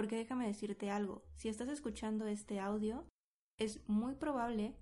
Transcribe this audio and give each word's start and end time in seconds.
porque 0.00 0.16
déjame 0.16 0.46
decirte 0.46 0.90
algo, 0.90 1.22
si 1.34 1.50
estás 1.50 1.68
escuchando 1.68 2.26
este 2.26 2.58
audio, 2.58 3.04
es 3.58 3.86
muy 3.86 4.14
probable 4.14 4.74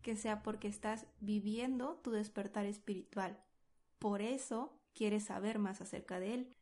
que 0.00 0.16
sea 0.16 0.42
porque 0.42 0.66
estás 0.66 1.04
viviendo 1.20 2.00
tu 2.02 2.10
despertar 2.10 2.64
espiritual. 2.64 3.38
Por 3.98 4.22
eso 4.22 4.80
quieres 4.94 5.24
saber 5.24 5.58
más 5.58 5.82
acerca 5.82 6.20
de 6.20 6.32
él. 6.32 6.52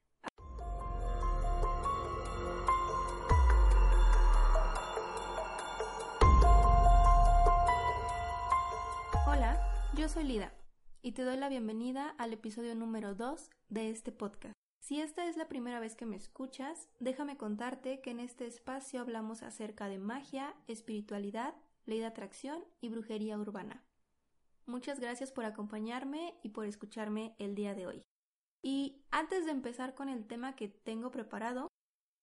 Hola, 9.24 9.56
yo 9.96 10.08
soy 10.08 10.24
Lida 10.24 10.52
y 11.00 11.12
te 11.12 11.22
doy 11.22 11.36
la 11.36 11.48
bienvenida 11.48 12.08
al 12.18 12.32
episodio 12.32 12.74
número 12.74 13.14
2 13.14 13.50
de 13.68 13.90
este 13.90 14.10
podcast. 14.10 14.59
Si 14.90 15.00
esta 15.00 15.28
es 15.28 15.36
la 15.36 15.46
primera 15.46 15.78
vez 15.78 15.94
que 15.94 16.04
me 16.04 16.16
escuchas, 16.16 16.88
déjame 16.98 17.36
contarte 17.36 18.00
que 18.00 18.10
en 18.10 18.18
este 18.18 18.48
espacio 18.48 19.00
hablamos 19.00 19.44
acerca 19.44 19.88
de 19.88 20.00
magia, 20.00 20.52
espiritualidad, 20.66 21.54
ley 21.86 22.00
de 22.00 22.06
atracción 22.06 22.64
y 22.80 22.88
brujería 22.88 23.38
urbana. 23.38 23.84
Muchas 24.66 24.98
gracias 24.98 25.30
por 25.30 25.44
acompañarme 25.44 26.34
y 26.42 26.48
por 26.48 26.66
escucharme 26.66 27.36
el 27.38 27.54
día 27.54 27.76
de 27.76 27.86
hoy. 27.86 28.02
Y 28.64 29.04
antes 29.12 29.44
de 29.44 29.52
empezar 29.52 29.94
con 29.94 30.08
el 30.08 30.26
tema 30.26 30.56
que 30.56 30.66
tengo 30.66 31.12
preparado, 31.12 31.68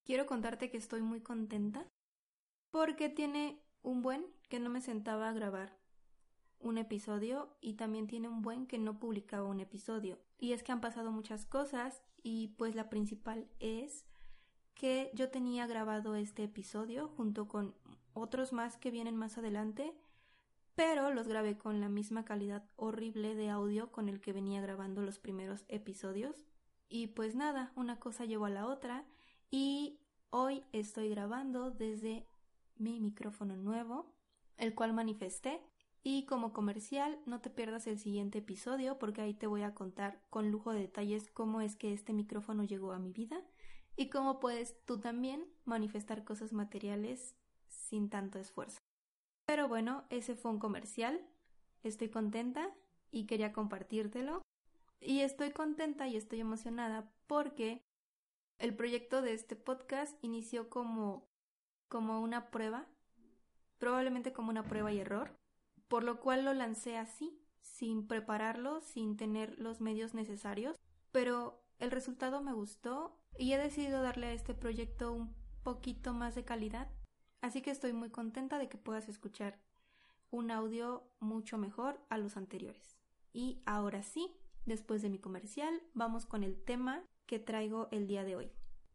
quiero 0.04 0.26
contarte 0.26 0.70
que 0.70 0.76
estoy 0.76 1.02
muy 1.02 1.22
contenta 1.22 1.88
porque 2.70 3.08
tiene 3.08 3.62
un 3.82 4.02
buen 4.02 4.26
que 4.50 4.60
no 4.60 4.70
me 4.70 4.82
sentaba 4.82 5.30
a 5.30 5.34
grabar 5.34 5.78
un 6.60 6.78
episodio 6.78 7.56
y 7.62 7.74
también 7.74 8.08
tiene 8.08 8.28
un 8.28 8.42
buen 8.42 8.68
que 8.68 8.78
no 8.78 9.00
publicaba 9.00 9.48
un 9.48 9.60
episodio. 9.60 10.20
Y 10.40 10.54
es 10.54 10.64
que 10.64 10.72
han 10.72 10.82
pasado 10.82 11.12
muchas 11.12 11.46
cosas 11.46 12.02
y 12.24 12.50
pues 12.58 12.76
la 12.76 12.90
principal 12.90 13.48
es 13.60 14.06
que 14.74 15.12
yo 15.14 15.30
tenía 15.30 15.66
grabado 15.68 16.16
este 16.16 16.44
episodio 16.44 17.10
junto 17.10 17.48
con 17.48 17.76
otros 18.14 18.54
más 18.54 18.78
que 18.78 18.92
vienen 18.92 19.16
más 19.16 19.38
adelante, 19.38 19.94
pero 20.76 21.12
los 21.12 21.28
grabé 21.28 21.58
con 21.58 21.82
la 21.82 21.90
misma 21.90 22.26
calidad 22.26 22.64
horrible 22.76 23.36
de 23.36 23.50
audio 23.50 23.92
con 23.92 24.10
el 24.10 24.22
que 24.22 24.34
venía 24.34 24.62
grabando 24.62 25.02
los 25.02 25.18
primeros 25.20 25.66
episodios. 25.68 26.46
Y 26.90 27.08
pues 27.08 27.36
nada, 27.36 27.72
una 27.76 28.00
cosa 28.00 28.26
llevó 28.26 28.46
a 28.46 28.52
la 28.52 28.68
otra 28.68 29.06
y 29.50 30.00
hoy 30.30 30.64
estoy 30.72 31.10
grabando 31.10 31.72
desde 31.72 32.28
mi 32.76 33.00
micrófono 33.00 33.58
nuevo, 33.58 34.14
el 34.58 34.76
cual 34.76 34.94
manifesté 34.94 35.62
y 36.10 36.24
como 36.24 36.54
comercial, 36.54 37.20
no 37.26 37.42
te 37.42 37.50
pierdas 37.50 37.86
el 37.86 38.00
siguiente 38.00 38.38
episodio 38.38 38.98
porque 38.98 39.20
ahí 39.20 39.34
te 39.34 39.46
voy 39.46 39.64
a 39.64 39.74
contar 39.74 40.22
con 40.30 40.52
lujo 40.52 40.72
de 40.72 40.80
detalles 40.80 41.30
cómo 41.32 41.60
es 41.60 41.76
que 41.76 41.92
este 41.92 42.14
micrófono 42.14 42.64
llegó 42.64 42.94
a 42.94 42.98
mi 42.98 43.12
vida 43.12 43.44
y 43.98 44.10
cómo 44.10 44.40
puedes 44.40 44.82
tú 44.86 45.02
también 45.02 45.46
manifestar 45.66 46.24
cosas 46.24 46.54
materiales 46.54 47.36
sin 47.68 48.10
tanto 48.10 48.40
esfuerzo. 48.40 48.78
Pero 49.46 49.68
bueno, 49.68 50.06
ese 50.10 50.38
fue 50.38 50.52
un 50.52 50.60
comercial. 50.60 51.20
Estoy 51.84 52.08
contenta 52.08 52.74
y 53.12 53.26
quería 53.26 53.52
compartírtelo. 53.52 54.42
Y 55.02 55.20
estoy 55.20 55.52
contenta 55.52 56.08
y 56.08 56.16
estoy 56.16 56.40
emocionada 56.40 57.12
porque 57.28 57.82
el 58.60 58.74
proyecto 58.78 59.22
de 59.22 59.34
este 59.34 59.58
podcast 59.58 60.18
inició 60.24 60.70
como 60.70 61.28
como 61.90 62.22
una 62.22 62.50
prueba, 62.50 62.88
probablemente 63.78 64.32
como 64.32 64.52
una 64.52 64.64
prueba 64.64 64.94
y 64.94 65.00
error 65.00 65.36
por 65.88 66.04
lo 66.04 66.20
cual 66.20 66.46
lo 66.46 66.54
lancé 66.54 66.98
así, 66.98 67.40
sin 67.62 68.08
prepararlo, 68.08 68.82
sin 68.82 69.18
tener 69.18 69.58
los 69.60 69.82
medios 69.82 70.14
necesarios, 70.14 70.76
pero 71.12 71.64
el 71.80 71.92
resultado 71.92 72.42
me 72.42 72.54
gustó 72.54 73.18
y 73.38 73.54
he 73.54 73.58
decidido 73.58 74.02
darle 74.02 74.28
a 74.28 74.34
este 74.34 74.54
proyecto 74.54 75.12
un 75.12 75.36
poquito 75.64 76.14
más 76.14 76.36
de 76.36 76.46
calidad, 76.46 76.90
así 77.42 77.62
que 77.62 77.72
estoy 77.72 77.94
muy 77.94 78.10
contenta 78.10 78.58
de 78.58 78.70
que 78.70 78.78
puedas 78.78 79.10
escuchar 79.10 79.60
un 80.32 80.52
audio 80.52 81.10
mucho 81.20 81.58
mejor 81.58 82.02
a 82.10 82.18
los 82.18 82.38
anteriores. 82.38 82.98
Y 83.34 83.62
ahora 83.66 84.04
sí, 84.04 84.36
después 84.66 85.02
de 85.02 85.10
mi 85.10 85.20
comercial, 85.20 85.82
vamos 85.94 86.26
con 86.26 86.44
el 86.44 86.62
tema 86.64 87.04
que 87.26 87.40
traigo 87.40 87.88
el 87.92 88.08
día 88.08 88.24
de 88.24 88.36
hoy. 88.36 88.52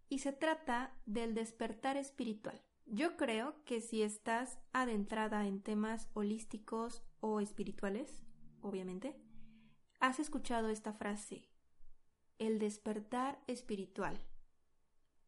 Y 0.08 0.18
se 0.18 0.32
trata 0.32 0.94
del 1.06 1.34
despertar 1.34 1.96
espiritual. 1.96 2.60
Yo 2.94 3.16
creo 3.16 3.54
que 3.64 3.80
si 3.80 4.02
estás 4.02 4.58
adentrada 4.74 5.46
en 5.46 5.62
temas 5.62 6.10
holísticos 6.12 7.02
o 7.20 7.40
espirituales, 7.40 8.22
obviamente, 8.60 9.16
has 9.98 10.18
escuchado 10.18 10.68
esta 10.68 10.92
frase, 10.92 11.48
el 12.38 12.58
despertar 12.58 13.42
espiritual, 13.46 14.20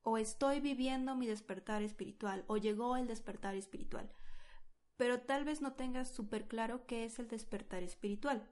o 0.02 0.18
estoy 0.18 0.60
viviendo 0.60 1.16
mi 1.16 1.26
despertar 1.26 1.82
espiritual, 1.82 2.44
o 2.48 2.58
llegó 2.58 2.98
el 2.98 3.06
despertar 3.06 3.54
espiritual, 3.54 4.12
pero 4.98 5.22
tal 5.22 5.46
vez 5.46 5.62
no 5.62 5.72
tengas 5.72 6.10
súper 6.10 6.46
claro 6.46 6.84
qué 6.84 7.06
es 7.06 7.18
el 7.18 7.28
despertar 7.28 7.82
espiritual. 7.82 8.46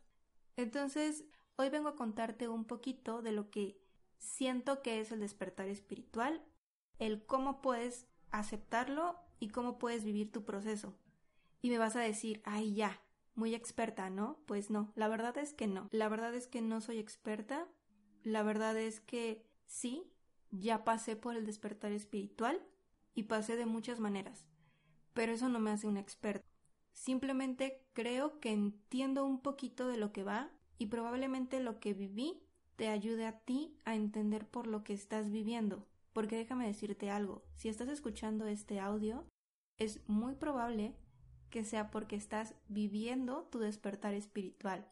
Entonces, 0.57 1.27
hoy 1.57 1.69
vengo 1.69 1.91
a 1.91 1.97
contarte 1.97 2.49
un 2.49 2.65
poquito 2.65 3.21
de 3.21 3.33
lo 3.33 3.51
que 3.51 3.79
siento 4.17 4.81
que 4.81 5.01
es 5.01 5.13
el 5.13 5.21
despertar 5.21 5.69
espiritual, 5.69 6.43
el 6.99 7.27
cómo 7.27 7.61
puedes 7.61 8.07
aceptarlo 8.33 9.17
y 9.39 9.49
cómo 9.49 9.79
puedes 9.79 10.05
vivir 10.05 10.33
tu 10.33 10.45
proceso. 10.45 10.95
Y 11.61 11.71
me 11.71 11.79
vas 11.79 11.95
a 11.97 12.01
decir, 12.01 12.43
ay 12.45 12.75
ya, 12.75 13.01
muy 13.35 13.55
experta, 13.55 14.11
¿no? 14.11 14.39
Pues 14.47 14.71
no, 14.71 14.93
la 14.95 15.09
verdad 15.09 15.39
es 15.39 15.55
que 15.55 15.67
no. 15.67 15.89
La 15.93 16.09
verdad 16.09 16.35
es 16.35 16.47
que 16.49 16.61
no 16.61 16.81
soy 16.81 16.99
experta. 16.99 17.69
La 18.25 18.43
verdad 18.43 18.77
es 18.77 19.01
que 19.01 19.47
sí, 19.67 20.11
ya 20.51 20.85
pasé 20.85 21.17
por 21.17 21.37
el 21.37 21.47
despertar 21.47 21.93
espiritual 21.93 22.61
y 23.15 23.25
pasé 23.25 23.57
de 23.57 23.67
muchas 23.67 24.01
maneras. 24.01 24.45
Pero 25.15 25.33
eso 25.33 25.49
no 25.49 25.61
me 25.61 25.71
hace 25.71 25.87
una 25.87 26.01
experta. 26.01 26.47
Simplemente 26.93 27.85
creo 27.95 28.39
que 28.41 28.53
entiendo 28.53 29.25
un 29.25 29.41
poquito 29.41 29.89
de 29.89 29.97
lo 29.97 30.13
que 30.13 30.25
va 30.25 30.51
y 30.79 30.87
probablemente 30.87 31.61
lo 31.61 31.81
que 31.81 31.95
viví 31.95 32.43
te 32.77 32.89
ayude 32.89 33.27
a 33.27 33.39
ti 33.39 33.77
a 33.85 33.95
entender 33.95 34.47
por 34.47 34.67
lo 34.67 34.85
que 34.85 34.93
estás 34.93 35.31
viviendo. 35.31 35.87
Porque 36.13 36.37
déjame 36.37 36.67
decirte 36.67 37.11
algo, 37.11 37.43
si 37.55 37.69
estás 37.69 37.89
escuchando 37.89 38.47
este 38.47 38.81
audio, 38.81 39.27
es 39.79 40.07
muy 40.09 40.35
probable 40.35 40.95
que 41.51 41.65
sea 41.65 41.91
porque 41.91 42.17
estás 42.17 42.55
viviendo 42.69 43.45
tu 43.51 43.59
despertar 43.59 44.15
espiritual. 44.15 44.91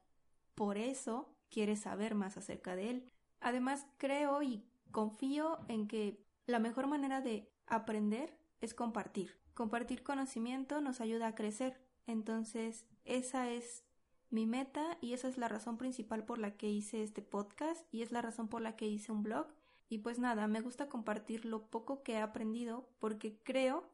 Por 0.55 0.79
eso 0.79 1.35
quieres 1.51 1.81
saber 1.81 2.15
más 2.15 2.37
acerca 2.37 2.77
de 2.77 2.91
él. 2.91 3.11
Además, 3.41 3.87
creo 3.97 4.43
y 4.43 4.65
confío 4.91 5.59
en 5.69 5.89
que 5.89 6.23
la 6.47 6.59
mejor 6.59 6.87
manera 6.87 7.21
de 7.21 7.51
aprender 7.67 8.37
es 8.61 8.75
compartir. 8.75 9.39
Compartir 9.55 10.03
conocimiento 10.03 10.81
nos 10.81 11.01
ayuda 11.01 11.29
a 11.29 11.35
crecer. 11.35 11.81
Entonces, 12.07 12.87
esa 13.05 13.51
es 13.51 13.85
mi 14.31 14.47
meta 14.47 14.99
y 15.01 15.13
esa 15.13 15.29
es 15.29 15.39
la 15.39 15.49
razón 15.49 15.77
principal 15.77 16.25
por 16.25 16.39
la 16.39 16.57
que 16.57 16.69
hice 16.69 17.03
este 17.03 17.23
podcast 17.23 17.87
y 17.93 18.03
es 18.03 18.13
la 18.13 18.23
razón 18.23 18.49
por 18.49 18.63
la 18.63 18.77
que 18.77 18.87
hice 18.87 19.13
un 19.13 19.23
blog 19.23 19.49
y 19.91 19.99
pues 19.99 20.21
nada, 20.21 20.47
me 20.47 20.61
gusta 20.61 20.89
compartir 20.89 21.45
lo 21.45 21.67
poco 21.67 22.05
que 22.05 22.12
he 22.12 22.21
aprendido 22.21 22.89
porque 23.01 23.37
creo 23.43 23.91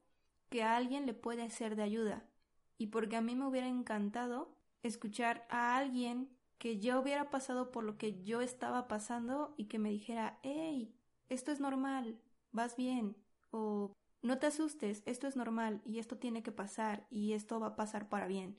que 0.51 0.63
a 0.63 0.77
alguien 0.77 1.07
le 1.07 1.15
puede 1.15 1.49
ser 1.49 1.75
de 1.75 1.83
ayuda 1.83 2.29
y 2.77 2.89
porque 2.89 3.17
a 3.17 3.23
mí 3.23 3.35
me 3.35 3.47
hubiera 3.47 3.67
encantado 3.67 4.55
escuchar 4.83 5.47
a 5.49 5.79
alguien 5.79 6.29
que 6.59 6.79
ya 6.79 6.99
hubiera 6.99 7.31
pasado 7.31 7.73
por 7.73 7.83
lo 7.83 7.97
que 7.97 8.23
yo 8.23 8.43
estaba 8.43 8.89
pasando 8.89 9.55
y 9.57 9.65
que 9.65 9.79
me 9.79 9.91
dijera, 9.91 10.39
hey, 10.43 10.95
esto 11.31 11.51
es 11.51 11.61
normal, 11.61 12.21
vas 12.53 12.77
bien, 12.77 13.17
o 13.51 13.95
no 14.21 14.39
te 14.39 14.49
asustes, 14.49 15.03
esto 15.07 15.27
es 15.27 15.35
normal 15.35 15.81
y 15.87 15.99
esto 15.99 16.19
tiene 16.19 16.43
que 16.43 16.53
pasar 16.53 17.07
y 17.11 17.33
esto 17.33 17.59
va 17.59 17.69
a 17.69 17.77
pasar 17.77 18.11
para 18.11 18.27
bien. 18.27 18.59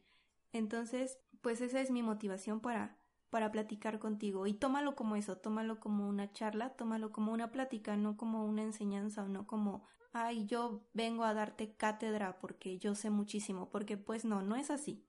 Entonces, 0.54 1.20
pues 1.42 1.62
esa 1.62 1.82
es 1.82 1.92
mi 1.92 2.02
motivación 2.02 2.62
para 2.62 2.98
para 3.30 3.52
platicar 3.52 4.00
contigo 4.00 4.48
y 4.48 4.54
tómalo 4.54 4.96
como 4.96 5.16
eso, 5.16 5.38
tómalo 5.38 5.80
como 5.80 6.08
una 6.08 6.32
charla, 6.32 6.76
tómalo 6.76 7.12
como 7.12 7.34
una 7.34 7.52
plática, 7.52 7.98
no 7.98 8.18
como 8.18 8.46
una 8.46 8.64
enseñanza 8.64 9.24
o 9.24 9.28
no 9.28 9.46
como, 9.48 9.84
ay, 10.14 10.46
yo 10.46 10.88
vengo 10.94 11.24
a 11.24 11.34
darte 11.34 11.76
cátedra 11.76 12.40
porque 12.40 12.80
yo 12.80 12.96
sé 12.96 13.10
muchísimo, 13.10 13.70
porque 13.70 13.98
pues 13.98 14.26
no, 14.26 14.42
no 14.42 14.56
es 14.56 14.72
así. 14.72 15.06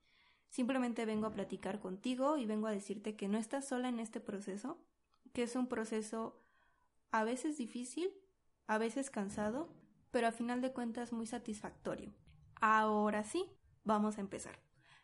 Simplemente 0.48 1.04
vengo 1.04 1.26
a 1.26 1.32
platicar 1.32 1.78
contigo 1.78 2.38
y 2.38 2.46
vengo 2.46 2.66
a 2.66 2.72
decirte 2.72 3.16
que 3.16 3.28
no 3.28 3.38
estás 3.38 3.69
sola 3.69 3.88
en 3.88 4.00
este 4.00 4.20
proceso, 4.20 4.82
que 5.32 5.42
es 5.42 5.54
un 5.54 5.69
proceso 5.69 6.42
a 7.10 7.25
veces 7.25 7.58
difícil, 7.58 8.10
a 8.66 8.78
veces 8.78 9.10
cansado, 9.10 9.69
pero 10.10 10.26
a 10.26 10.32
final 10.32 10.60
de 10.60 10.72
cuentas 10.72 11.12
muy 11.12 11.26
satisfactorio. 11.26 12.14
Ahora 12.60 13.25
sí, 13.25 13.44
vamos 13.84 14.19
a 14.19 14.22
empezar. 14.22 14.58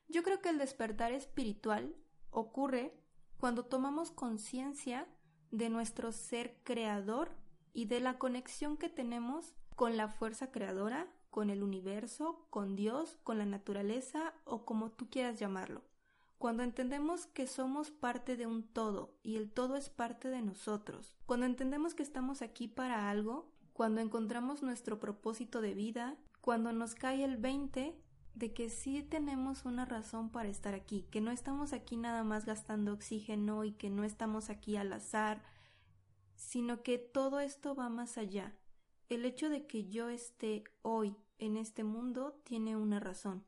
Yo 0.08 0.22
creo 0.22 0.40
que 0.40 0.48
el 0.48 0.58
despertar 0.58 1.12
espiritual 1.12 1.94
ocurre 2.30 3.03
cuando 3.38 3.64
tomamos 3.64 4.10
conciencia 4.10 5.06
de 5.50 5.68
nuestro 5.70 6.12
ser 6.12 6.60
creador 6.64 7.30
y 7.72 7.86
de 7.86 8.00
la 8.00 8.18
conexión 8.18 8.76
que 8.76 8.88
tenemos 8.88 9.54
con 9.76 9.96
la 9.96 10.08
fuerza 10.08 10.50
creadora, 10.50 11.08
con 11.30 11.50
el 11.50 11.62
universo, 11.62 12.46
con 12.50 12.76
Dios, 12.76 13.18
con 13.24 13.38
la 13.38 13.46
naturaleza 13.46 14.34
o 14.44 14.64
como 14.64 14.92
tú 14.92 15.10
quieras 15.10 15.38
llamarlo. 15.38 15.82
Cuando 16.38 16.62
entendemos 16.62 17.26
que 17.26 17.46
somos 17.46 17.90
parte 17.90 18.36
de 18.36 18.46
un 18.46 18.62
todo 18.62 19.16
y 19.22 19.36
el 19.36 19.50
todo 19.50 19.76
es 19.76 19.88
parte 19.88 20.28
de 20.28 20.42
nosotros. 20.42 21.16
Cuando 21.26 21.46
entendemos 21.46 21.94
que 21.94 22.02
estamos 22.02 22.42
aquí 22.42 22.68
para 22.68 23.08
algo 23.08 23.54
cuando 23.74 24.00
encontramos 24.00 24.62
nuestro 24.62 25.00
propósito 25.00 25.60
de 25.60 25.74
vida, 25.74 26.16
cuando 26.40 26.72
nos 26.72 26.94
cae 26.94 27.24
el 27.24 27.36
20 27.36 28.00
de 28.34 28.52
que 28.52 28.68
sí 28.68 29.02
tenemos 29.02 29.64
una 29.64 29.84
razón 29.84 30.30
para 30.30 30.48
estar 30.48 30.74
aquí, 30.74 31.06
que 31.10 31.20
no 31.20 31.30
estamos 31.30 31.72
aquí 31.72 31.96
nada 31.96 32.24
más 32.24 32.44
gastando 32.44 32.92
oxígeno 32.92 33.64
y 33.64 33.72
que 33.72 33.90
no 33.90 34.04
estamos 34.04 34.50
aquí 34.50 34.76
al 34.76 34.92
azar, 34.92 35.42
sino 36.34 36.82
que 36.82 36.98
todo 36.98 37.40
esto 37.40 37.74
va 37.74 37.88
más 37.88 38.18
allá. 38.18 38.56
El 39.08 39.24
hecho 39.24 39.48
de 39.48 39.66
que 39.66 39.88
yo 39.88 40.08
esté 40.08 40.64
hoy 40.82 41.16
en 41.38 41.56
este 41.56 41.84
mundo 41.84 42.40
tiene 42.44 42.76
una 42.76 42.98
razón. 42.98 43.44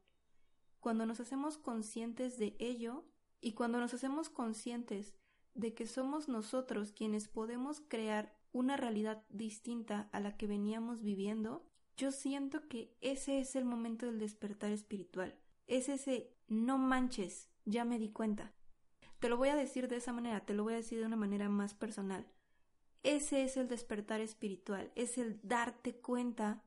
Cuando 0.80 1.04
nos 1.04 1.18
hacemos 1.18 1.58
conscientes 1.58 2.38
de 2.38 2.56
ello 2.60 3.04
y 3.40 3.52
cuando 3.52 3.80
nos 3.80 3.92
hacemos 3.92 4.28
conscientes 4.28 5.14
de 5.54 5.74
que 5.74 5.86
somos 5.86 6.28
nosotros 6.28 6.92
quienes 6.92 7.26
podemos 7.26 7.80
crear 7.80 8.36
una 8.52 8.76
realidad 8.76 9.24
distinta 9.30 10.08
a 10.12 10.20
la 10.20 10.36
que 10.36 10.46
veníamos 10.46 11.02
viviendo, 11.02 11.66
yo 11.96 12.12
siento 12.12 12.68
que 12.68 12.94
ese 13.00 13.40
es 13.40 13.56
el 13.56 13.64
momento 13.64 14.06
del 14.06 14.18
despertar 14.18 14.70
espiritual. 14.70 15.34
Es 15.66 15.88
ese 15.88 16.30
no 16.48 16.78
manches, 16.78 17.48
ya 17.64 17.84
me 17.84 17.98
di 17.98 18.10
cuenta. 18.10 18.52
Te 19.18 19.28
lo 19.28 19.36
voy 19.36 19.48
a 19.48 19.56
decir 19.56 19.88
de 19.88 19.96
esa 19.96 20.12
manera, 20.12 20.44
te 20.44 20.54
lo 20.54 20.62
voy 20.62 20.74
a 20.74 20.76
decir 20.76 21.00
de 21.00 21.06
una 21.06 21.16
manera 21.16 21.48
más 21.48 21.74
personal. 21.74 22.26
Ese 23.02 23.44
es 23.44 23.56
el 23.56 23.68
despertar 23.68 24.20
espiritual, 24.20 24.92
es 24.94 25.16
el 25.16 25.40
darte 25.42 25.96
cuenta 25.96 26.62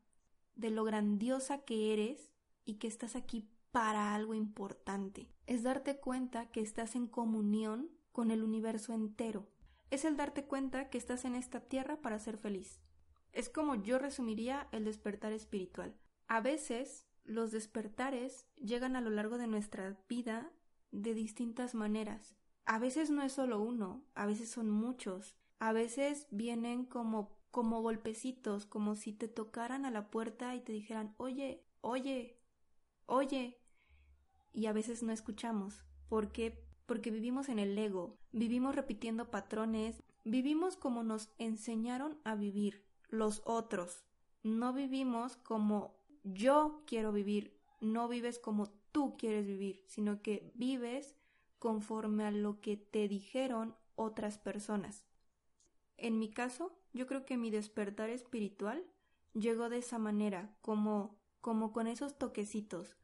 de 0.55 0.71
lo 0.71 0.83
grandiosa 0.83 1.59
que 1.59 1.93
eres 1.93 2.31
y 2.65 2.75
que 2.75 2.87
estás 2.87 3.15
aquí 3.15 3.47
para 3.71 4.15
algo 4.15 4.33
importante. 4.33 5.29
Es 5.47 5.63
darte 5.63 5.97
cuenta 5.97 6.49
que 6.49 6.61
estás 6.61 6.95
en 6.95 7.07
comunión 7.07 7.89
con 8.11 8.31
el 8.31 8.43
universo 8.43 8.93
entero. 8.93 9.47
Es 9.91 10.05
el 10.05 10.17
darte 10.17 10.45
cuenta 10.45 10.89
que 10.89 10.97
estás 10.97 11.23
en 11.25 11.35
esta 11.35 11.61
tierra 11.61 11.97
para 12.01 12.19
ser 12.19 12.37
feliz. 12.37 12.79
Es 13.31 13.49
como 13.49 13.75
yo 13.75 13.99
resumiría 13.99 14.67
el 14.71 14.85
despertar 14.85 15.31
espiritual. 15.33 15.95
A 16.27 16.41
veces 16.41 17.05
los 17.23 17.51
despertares 17.51 18.47
llegan 18.55 18.95
a 18.95 19.01
lo 19.01 19.09
largo 19.09 19.37
de 19.37 19.47
nuestra 19.47 19.97
vida 20.07 20.51
de 20.91 21.13
distintas 21.13 21.75
maneras. 21.75 22.35
A 22.65 22.79
veces 22.79 23.09
no 23.09 23.21
es 23.23 23.33
solo 23.33 23.59
uno, 23.61 24.03
a 24.15 24.25
veces 24.25 24.49
son 24.49 24.69
muchos. 24.69 25.35
A 25.59 25.73
veces 25.73 26.27
vienen 26.31 26.85
como 26.85 27.37
como 27.51 27.81
golpecitos, 27.81 28.67
como 28.67 28.95
si 28.95 29.11
te 29.11 29.27
tocaran 29.27 29.85
a 29.85 29.91
la 29.91 30.11
puerta 30.11 30.53
y 30.55 30.61
te 30.61 30.71
dijeran, 30.71 31.15
"Oye, 31.17 31.65
oye, 31.81 32.37
oye." 33.07 33.59
Y 34.53 34.67
a 34.67 34.73
veces 34.73 35.01
no 35.03 35.11
escuchamos. 35.11 35.83
¿Por 36.09 36.31
qué? 36.31 36.63
Porque 36.85 37.11
vivimos 37.11 37.49
en 37.49 37.59
el 37.59 37.77
ego, 37.77 38.19
vivimos 38.31 38.75
repitiendo 38.75 39.31
patrones, 39.31 40.03
vivimos 40.25 40.77
como 40.77 41.03
nos 41.03 41.29
enseñaron 41.37 42.19
a 42.23 42.35
vivir 42.35 42.88
los 43.09 43.41
otros. 43.45 44.03
No 44.43 44.73
vivimos 44.73 45.35
como 45.37 45.95
yo 46.23 46.83
quiero 46.85 47.11
vivir, 47.11 47.59
no 47.81 48.07
vives 48.07 48.39
como 48.39 48.69
tú 48.91 49.17
quieres 49.17 49.45
vivir, 49.45 49.83
sino 49.87 50.21
que 50.21 50.51
vives 50.55 51.15
conforme 51.59 52.25
a 52.25 52.31
lo 52.31 52.61
que 52.61 52.77
te 52.77 53.07
dijeron 53.07 53.75
otras 53.95 54.37
personas. 54.37 55.05
En 55.97 56.19
mi 56.19 56.29
caso, 56.29 56.71
yo 56.93 57.07
creo 57.07 57.25
que 57.25 57.37
mi 57.37 57.51
despertar 57.51 58.09
espiritual 58.09 58.85
llegó 59.33 59.69
de 59.69 59.79
esa 59.79 59.99
manera, 59.99 60.55
como 60.61 61.19
como 61.41 61.71
con 61.71 61.87
esos 61.87 62.17
toquecitos, 62.17 62.97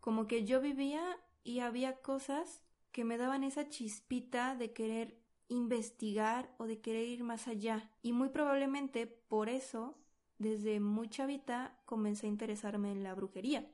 como 0.00 0.26
que 0.26 0.44
yo 0.44 0.60
vivía 0.60 1.02
y 1.44 1.60
había 1.60 2.00
cosas 2.00 2.62
que 2.92 3.04
me 3.04 3.18
daban 3.18 3.44
esa 3.44 3.68
chispita 3.68 4.56
de 4.56 4.72
querer 4.72 5.20
investigar 5.48 6.54
o 6.58 6.66
de 6.66 6.80
querer 6.80 7.08
ir 7.08 7.24
más 7.24 7.48
allá. 7.48 7.90
Y 8.02 8.12
muy 8.12 8.28
probablemente 8.28 9.06
por 9.06 9.48
eso, 9.48 9.98
desde 10.38 10.80
muy 10.80 11.08
chavita, 11.08 11.78
comencé 11.84 12.26
a 12.26 12.30
interesarme 12.30 12.92
en 12.92 13.02
la 13.02 13.14
brujería. 13.14 13.70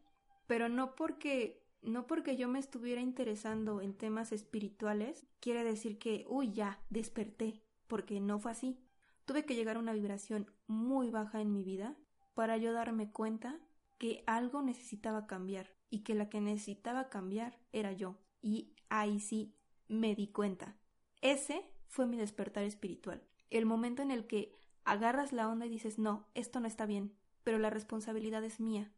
Pero 0.46 0.68
no 0.68 0.94
porque 0.94 1.62
no 1.82 2.06
porque 2.06 2.36
yo 2.36 2.48
me 2.48 2.60
estuviera 2.60 3.00
interesando 3.00 3.80
en 3.80 3.94
temas 3.94 4.30
espirituales, 4.30 5.26
quiere 5.40 5.64
decir 5.64 5.98
que, 5.98 6.24
uy, 6.28 6.52
ya, 6.52 6.80
desperté, 6.90 7.60
porque 7.88 8.20
no 8.20 8.38
fue 8.38 8.52
así. 8.52 8.78
Tuve 9.24 9.44
que 9.44 9.56
llegar 9.56 9.76
a 9.76 9.80
una 9.80 9.92
vibración 9.92 10.46
muy 10.68 11.10
baja 11.10 11.40
en 11.40 11.52
mi 11.52 11.64
vida 11.64 11.96
para 12.34 12.56
yo 12.56 12.72
darme 12.72 13.10
cuenta 13.10 13.58
que 13.98 14.22
algo 14.26 14.62
necesitaba 14.62 15.26
cambiar 15.26 15.74
y 15.90 16.00
que 16.00 16.14
la 16.14 16.28
que 16.28 16.40
necesitaba 16.40 17.08
cambiar 17.08 17.58
era 17.72 17.92
yo. 17.92 18.16
Y 18.40 18.74
ahí 18.88 19.20
sí 19.20 19.54
me 19.88 20.14
di 20.14 20.28
cuenta. 20.28 20.76
Ese 21.22 21.64
fue 21.86 22.06
mi 22.06 22.16
despertar 22.18 22.64
espiritual. 22.64 23.22
El 23.50 23.64
momento 23.64 24.02
en 24.02 24.10
el 24.10 24.26
que 24.26 24.58
agarras 24.84 25.32
la 25.32 25.48
onda 25.48 25.66
y 25.66 25.70
dices, 25.70 25.98
no, 25.98 26.26
esto 26.34 26.60
no 26.60 26.66
está 26.66 26.84
bien, 26.84 27.14
pero 27.44 27.58
la 27.58 27.70
responsabilidad 27.70 28.44
es 28.44 28.60
mía. 28.60 28.92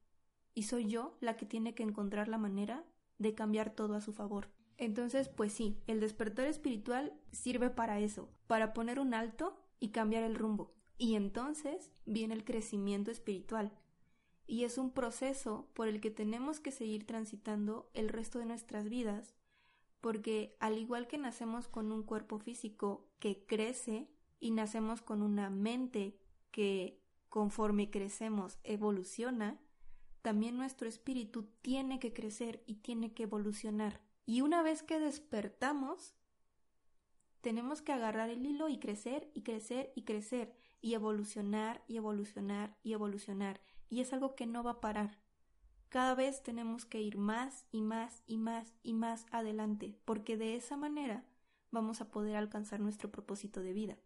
Y 0.54 0.64
soy 0.64 0.86
yo 0.86 1.16
la 1.20 1.36
que 1.36 1.46
tiene 1.46 1.74
que 1.74 1.82
encontrar 1.82 2.28
la 2.28 2.38
manera 2.38 2.84
de 3.18 3.34
cambiar 3.34 3.74
todo 3.74 3.94
a 3.94 4.00
su 4.00 4.12
favor. 4.12 4.48
Entonces, 4.76 5.28
pues 5.28 5.52
sí, 5.52 5.78
el 5.86 6.00
despertar 6.00 6.46
espiritual 6.46 7.12
sirve 7.30 7.70
para 7.70 8.00
eso, 8.00 8.30
para 8.46 8.72
poner 8.72 8.98
un 8.98 9.14
alto 9.14 9.60
y 9.78 9.90
cambiar 9.90 10.24
el 10.24 10.34
rumbo. 10.34 10.74
Y 10.96 11.16
entonces 11.16 11.90
viene 12.06 12.34
el 12.34 12.44
crecimiento 12.44 13.10
espiritual. 13.10 13.72
Y 14.46 14.64
es 14.64 14.78
un 14.78 14.90
proceso 14.90 15.68
por 15.74 15.88
el 15.88 16.00
que 16.00 16.10
tenemos 16.10 16.60
que 16.60 16.70
seguir 16.70 17.06
transitando 17.06 17.90
el 17.94 18.08
resto 18.08 18.38
de 18.38 18.46
nuestras 18.46 18.88
vidas 18.88 19.34
porque 20.04 20.54
al 20.60 20.76
igual 20.76 21.06
que 21.06 21.16
nacemos 21.16 21.66
con 21.66 21.90
un 21.90 22.02
cuerpo 22.02 22.38
físico 22.38 23.08
que 23.20 23.46
crece 23.46 24.06
y 24.38 24.50
nacemos 24.50 25.00
con 25.00 25.22
una 25.22 25.48
mente 25.48 26.20
que 26.50 27.02
conforme 27.30 27.90
crecemos 27.90 28.58
evoluciona, 28.64 29.58
también 30.20 30.58
nuestro 30.58 30.86
espíritu 30.86 31.44
tiene 31.62 32.00
que 32.00 32.12
crecer 32.12 32.62
y 32.66 32.74
tiene 32.74 33.14
que 33.14 33.22
evolucionar. 33.22 34.02
Y 34.26 34.42
una 34.42 34.62
vez 34.62 34.82
que 34.82 35.00
despertamos, 35.00 36.14
tenemos 37.40 37.80
que 37.80 37.92
agarrar 37.92 38.28
el 38.28 38.44
hilo 38.44 38.68
y 38.68 38.78
crecer 38.78 39.30
y 39.32 39.40
crecer 39.40 39.90
y 39.96 40.02
crecer 40.02 40.54
y 40.82 40.92
evolucionar 40.92 41.82
y 41.88 41.96
evolucionar 41.96 42.76
y 42.82 42.92
evolucionar. 42.92 43.62
Y 43.88 44.00
es 44.00 44.12
algo 44.12 44.34
que 44.34 44.44
no 44.44 44.62
va 44.62 44.72
a 44.72 44.80
parar. 44.82 45.23
Cada 45.94 46.16
vez 46.16 46.42
tenemos 46.42 46.84
que 46.84 47.00
ir 47.00 47.18
más 47.18 47.66
y 47.70 47.80
más 47.80 48.24
y 48.26 48.36
más 48.36 48.74
y 48.82 48.94
más 48.94 49.26
adelante, 49.30 49.96
porque 50.04 50.36
de 50.36 50.56
esa 50.56 50.76
manera 50.76 51.24
vamos 51.70 52.00
a 52.00 52.10
poder 52.10 52.34
alcanzar 52.34 52.80
nuestro 52.80 53.12
propósito 53.12 53.60
de 53.62 53.72
vida. 53.72 53.96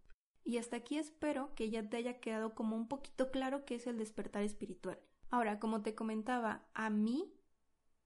Y 0.44 0.58
hasta 0.58 0.76
aquí 0.76 0.98
espero 0.98 1.54
que 1.54 1.70
ya 1.70 1.88
te 1.88 1.96
haya 1.96 2.20
quedado 2.20 2.54
como 2.54 2.76
un 2.76 2.88
poquito 2.88 3.30
claro 3.30 3.64
qué 3.64 3.76
es 3.76 3.86
el 3.86 3.96
despertar 3.96 4.42
espiritual. 4.42 5.00
Ahora, 5.30 5.58
como 5.58 5.80
te 5.80 5.94
comentaba, 5.94 6.68
a 6.74 6.90
mí 6.90 7.32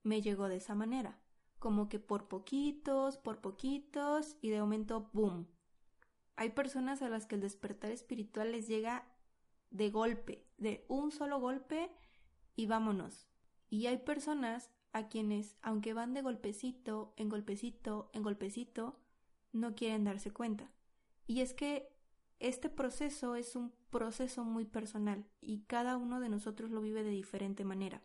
me 0.05 0.23
llegó 0.23 0.47
de 0.47 0.59
esa 0.59 0.77
manera, 0.77 1.19
como 1.59 1.89
que 1.89 1.99
por 1.99 2.29
poquitos, 2.29 3.19
por 3.19 3.41
poquitos 3.41 4.37
y 4.41 4.51
de 4.51 4.61
momento, 4.61 5.11
¡boom! 5.13 5.49
Hay 6.37 6.51
personas 6.51 7.03
a 7.03 7.09
las 7.09 7.27
que 7.27 7.35
el 7.35 7.41
despertar 7.41 7.91
espiritual 7.91 8.53
les 8.53 8.69
llega 8.69 9.09
de 9.73 9.91
golpe, 9.91 10.47
de 10.57 10.85
un 10.87 11.11
solo 11.11 11.41
golpe 11.41 11.91
y 12.55 12.67
vámonos. 12.67 13.32
Y 13.73 13.87
hay 13.87 13.97
personas 13.97 14.69
a 14.93 15.09
quienes, 15.09 15.57
aunque 15.63 15.95
van 15.95 16.13
de 16.13 16.21
golpecito, 16.21 17.15
en 17.17 17.31
golpecito, 17.31 18.11
en 18.13 18.23
golpecito, 18.23 19.01
no 19.51 19.75
quieren 19.75 20.05
darse 20.05 20.31
cuenta. 20.31 20.71
Y 21.27 21.41
es 21.41 21.55
que 21.55 21.91
este 22.39 22.69
proceso 22.69 23.35
es 23.35 23.57
un 23.57 23.73
proceso 23.89 24.45
muy 24.45 24.67
personal 24.67 25.25
y 25.41 25.63
cada 25.63 25.97
uno 25.97 26.21
de 26.21 26.29
nosotros 26.29 26.71
lo 26.71 26.83
vive 26.83 27.03
de 27.03 27.13
diferente 27.13 27.65
manera. 27.65 28.03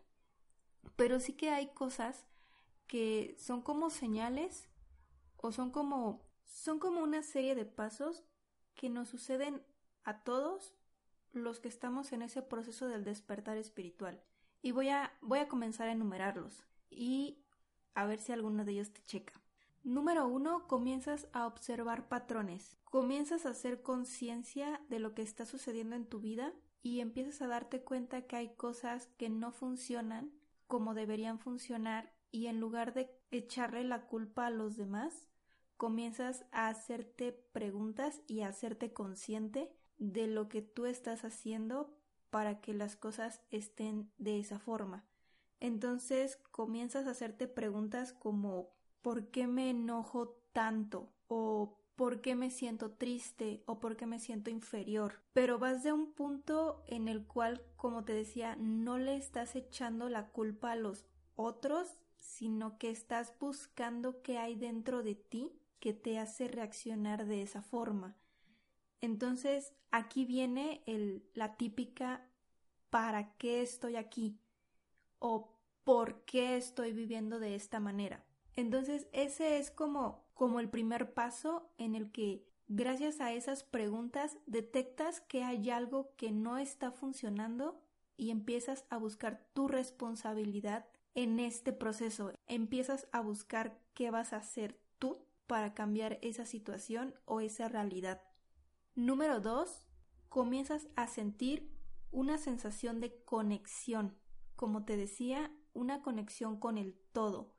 Pero 0.96 1.20
sí 1.20 1.34
que 1.34 1.50
hay 1.50 1.66
cosas 1.74 2.24
que 2.86 3.36
son 3.38 3.60
como 3.60 3.90
señales 3.90 4.70
o 5.36 5.52
son 5.52 5.70
como 5.70 6.26
son 6.46 6.78
como 6.78 7.02
una 7.02 7.22
serie 7.22 7.54
de 7.54 7.66
pasos 7.66 8.24
que 8.74 8.88
nos 8.88 9.10
suceden 9.10 9.62
a 10.04 10.24
todos 10.24 10.74
los 11.32 11.60
que 11.60 11.68
estamos 11.68 12.12
en 12.12 12.22
ese 12.22 12.40
proceso 12.40 12.88
del 12.88 13.04
despertar 13.04 13.58
espiritual 13.58 14.22
y 14.62 14.72
voy 14.72 14.88
a, 14.88 15.12
voy 15.20 15.38
a 15.38 15.48
comenzar 15.48 15.88
a 15.88 15.92
enumerarlos 15.92 16.64
y 16.90 17.38
a 17.94 18.06
ver 18.06 18.20
si 18.20 18.32
alguno 18.32 18.64
de 18.64 18.72
ellos 18.72 18.92
te 18.92 19.02
checa. 19.02 19.34
Número 19.84 20.26
uno, 20.26 20.66
comienzas 20.66 21.28
a 21.32 21.46
observar 21.46 22.08
patrones. 22.08 22.76
Comienzas 22.84 23.46
a 23.46 23.50
hacer 23.50 23.82
conciencia 23.82 24.80
de 24.88 24.98
lo 24.98 25.14
que 25.14 25.22
está 25.22 25.46
sucediendo 25.46 25.96
en 25.96 26.06
tu 26.06 26.20
vida 26.20 26.52
y 26.82 27.00
empiezas 27.00 27.42
a 27.42 27.46
darte 27.46 27.82
cuenta 27.82 28.22
que 28.22 28.36
hay 28.36 28.54
cosas 28.54 29.08
que 29.16 29.28
no 29.28 29.52
funcionan 29.52 30.32
como 30.68 30.94
deberían 30.94 31.38
funcionar 31.38 32.12
y 32.30 32.46
en 32.46 32.60
lugar 32.60 32.92
de 32.92 33.10
echarle 33.30 33.82
la 33.84 34.06
culpa 34.06 34.46
a 34.46 34.50
los 34.50 34.76
demás, 34.76 35.28
comienzas 35.76 36.44
a 36.52 36.68
hacerte 36.68 37.32
preguntas 37.32 38.20
y 38.26 38.42
a 38.42 38.48
hacerte 38.48 38.92
consciente 38.92 39.72
de 39.96 40.26
lo 40.26 40.48
que 40.48 40.60
tú 40.62 40.86
estás 40.86 41.24
haciendo 41.24 41.97
para 42.30 42.60
que 42.60 42.74
las 42.74 42.96
cosas 42.96 43.42
estén 43.50 44.10
de 44.18 44.38
esa 44.38 44.58
forma. 44.58 45.04
Entonces 45.60 46.36
comienzas 46.50 47.06
a 47.06 47.10
hacerte 47.10 47.48
preguntas 47.48 48.12
como 48.12 48.70
¿por 49.02 49.28
qué 49.28 49.46
me 49.46 49.70
enojo 49.70 50.40
tanto? 50.52 51.12
o 51.28 51.78
por 51.94 52.20
qué 52.20 52.34
me 52.34 52.50
siento 52.50 52.92
triste 52.92 53.62
o 53.66 53.78
por 53.80 53.96
qué 53.96 54.06
me 54.06 54.18
siento 54.18 54.50
inferior. 54.50 55.20
Pero 55.32 55.58
vas 55.58 55.82
de 55.82 55.92
un 55.92 56.12
punto 56.12 56.82
en 56.86 57.08
el 57.08 57.26
cual, 57.26 57.62
como 57.76 58.04
te 58.04 58.14
decía, 58.14 58.56
no 58.56 58.98
le 58.98 59.16
estás 59.16 59.54
echando 59.56 60.08
la 60.08 60.28
culpa 60.28 60.72
a 60.72 60.76
los 60.76 61.04
otros, 61.36 61.98
sino 62.18 62.78
que 62.78 62.90
estás 62.90 63.34
buscando 63.38 64.22
qué 64.22 64.38
hay 64.38 64.56
dentro 64.56 65.02
de 65.02 65.14
ti 65.14 65.52
que 65.80 65.92
te 65.92 66.18
hace 66.18 66.48
reaccionar 66.48 67.26
de 67.26 67.42
esa 67.42 67.62
forma. 67.62 68.16
Entonces, 69.00 69.74
aquí 69.90 70.24
viene 70.24 70.82
la 71.34 71.56
típica 71.56 72.26
¿para 72.90 73.36
qué 73.36 73.62
estoy 73.62 73.96
aquí? 73.96 74.38
o 75.20 75.58
¿por 75.84 76.24
qué 76.24 76.56
estoy 76.56 76.92
viviendo 76.92 77.38
de 77.38 77.54
esta 77.54 77.80
manera? 77.80 78.24
Entonces, 78.56 79.08
ese 79.12 79.58
es 79.58 79.70
como 79.70 80.28
como 80.38 80.60
el 80.60 80.70
primer 80.70 81.14
paso 81.14 81.68
en 81.78 81.96
el 81.96 82.12
que 82.12 82.46
gracias 82.68 83.20
a 83.20 83.32
esas 83.32 83.64
preguntas 83.64 84.38
detectas 84.46 85.20
que 85.20 85.42
hay 85.42 85.68
algo 85.68 86.14
que 86.16 86.30
no 86.30 86.58
está 86.58 86.92
funcionando 86.92 87.82
y 88.16 88.30
empiezas 88.30 88.84
a 88.88 88.98
buscar 88.98 89.48
tu 89.52 89.66
responsabilidad 89.66 90.86
en 91.16 91.40
este 91.40 91.72
proceso. 91.72 92.32
Empiezas 92.46 93.08
a 93.10 93.20
buscar 93.20 93.80
qué 93.94 94.12
vas 94.12 94.32
a 94.32 94.36
hacer 94.36 94.78
tú 95.00 95.26
para 95.48 95.74
cambiar 95.74 96.20
esa 96.22 96.46
situación 96.46 97.14
o 97.24 97.40
esa 97.40 97.68
realidad. 97.68 98.22
Número 98.98 99.38
dos, 99.38 99.86
comienzas 100.28 100.88
a 100.96 101.06
sentir 101.06 101.70
una 102.10 102.36
sensación 102.36 102.98
de 102.98 103.22
conexión. 103.22 104.18
Como 104.56 104.84
te 104.84 104.96
decía, 104.96 105.52
una 105.72 106.02
conexión 106.02 106.58
con 106.58 106.78
el 106.78 106.98
todo. 107.12 107.54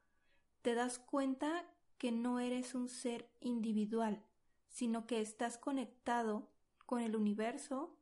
Te 0.62 0.75
das 0.75 1.00
cuenta 1.00 1.65
que 1.98 2.12
no 2.12 2.41
eres 2.41 2.75
un 2.75 2.89
ser 2.89 3.31
individual, 3.39 4.22
sino 4.67 5.08
que 5.08 5.22
estás 5.22 5.58
conectado 5.58 6.51
con 6.86 7.00
el 7.00 7.15
universo, 7.15 7.98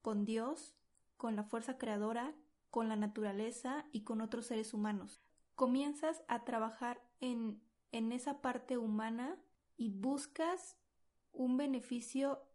con 0.00 0.24
Dios, 0.24 0.74
con 1.18 1.36
la 1.36 1.44
fuerza 1.44 1.76
creadora, 1.76 2.34
con 2.70 2.88
la 2.88 2.96
naturaleza 2.96 3.84
y 3.92 4.04
con 4.04 4.22
otros 4.22 4.46
seres 4.46 4.72
humanos. 4.72 5.20
Comienzas 5.54 6.22
a 6.28 6.46
trabajar 6.46 7.06
en, 7.20 7.62
en 7.92 8.10
esa 8.10 8.40
parte 8.40 8.78
humana 8.78 9.38
y 9.76 9.90
buscas 9.90 10.78
un 11.30 11.58
beneficio 11.58 12.46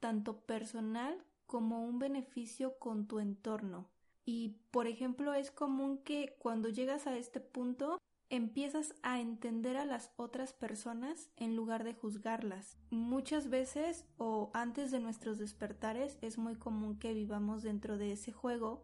tanto 0.00 0.40
personal 0.40 1.24
como 1.46 1.84
un 1.84 1.98
beneficio 1.98 2.78
con 2.78 3.06
tu 3.06 3.18
entorno. 3.18 3.88
Y, 4.24 4.56
por 4.70 4.86
ejemplo, 4.86 5.32
es 5.32 5.50
común 5.50 5.98
que 5.98 6.36
cuando 6.38 6.68
llegas 6.68 7.06
a 7.06 7.16
este 7.16 7.40
punto 7.40 7.98
empiezas 8.30 8.94
a 9.02 9.20
entender 9.20 9.76
a 9.76 9.86
las 9.86 10.12
otras 10.16 10.52
personas 10.52 11.30
en 11.36 11.56
lugar 11.56 11.84
de 11.84 11.94
juzgarlas. 11.94 12.76
Muchas 12.90 13.48
veces 13.48 14.04
o 14.18 14.50
antes 14.52 14.90
de 14.90 15.00
nuestros 15.00 15.38
despertares 15.38 16.18
es 16.20 16.36
muy 16.36 16.56
común 16.56 16.98
que 16.98 17.14
vivamos 17.14 17.62
dentro 17.62 17.96
de 17.96 18.12
ese 18.12 18.32
juego 18.32 18.82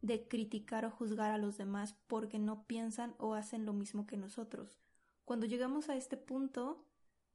de 0.00 0.28
criticar 0.28 0.84
o 0.84 0.90
juzgar 0.90 1.32
a 1.32 1.38
los 1.38 1.56
demás 1.56 1.96
porque 2.06 2.38
no 2.38 2.66
piensan 2.66 3.14
o 3.18 3.34
hacen 3.34 3.66
lo 3.66 3.72
mismo 3.72 4.06
que 4.06 4.16
nosotros. 4.16 4.78
Cuando 5.24 5.46
llegamos 5.46 5.88
a 5.88 5.96
este 5.96 6.16
punto, 6.16 6.84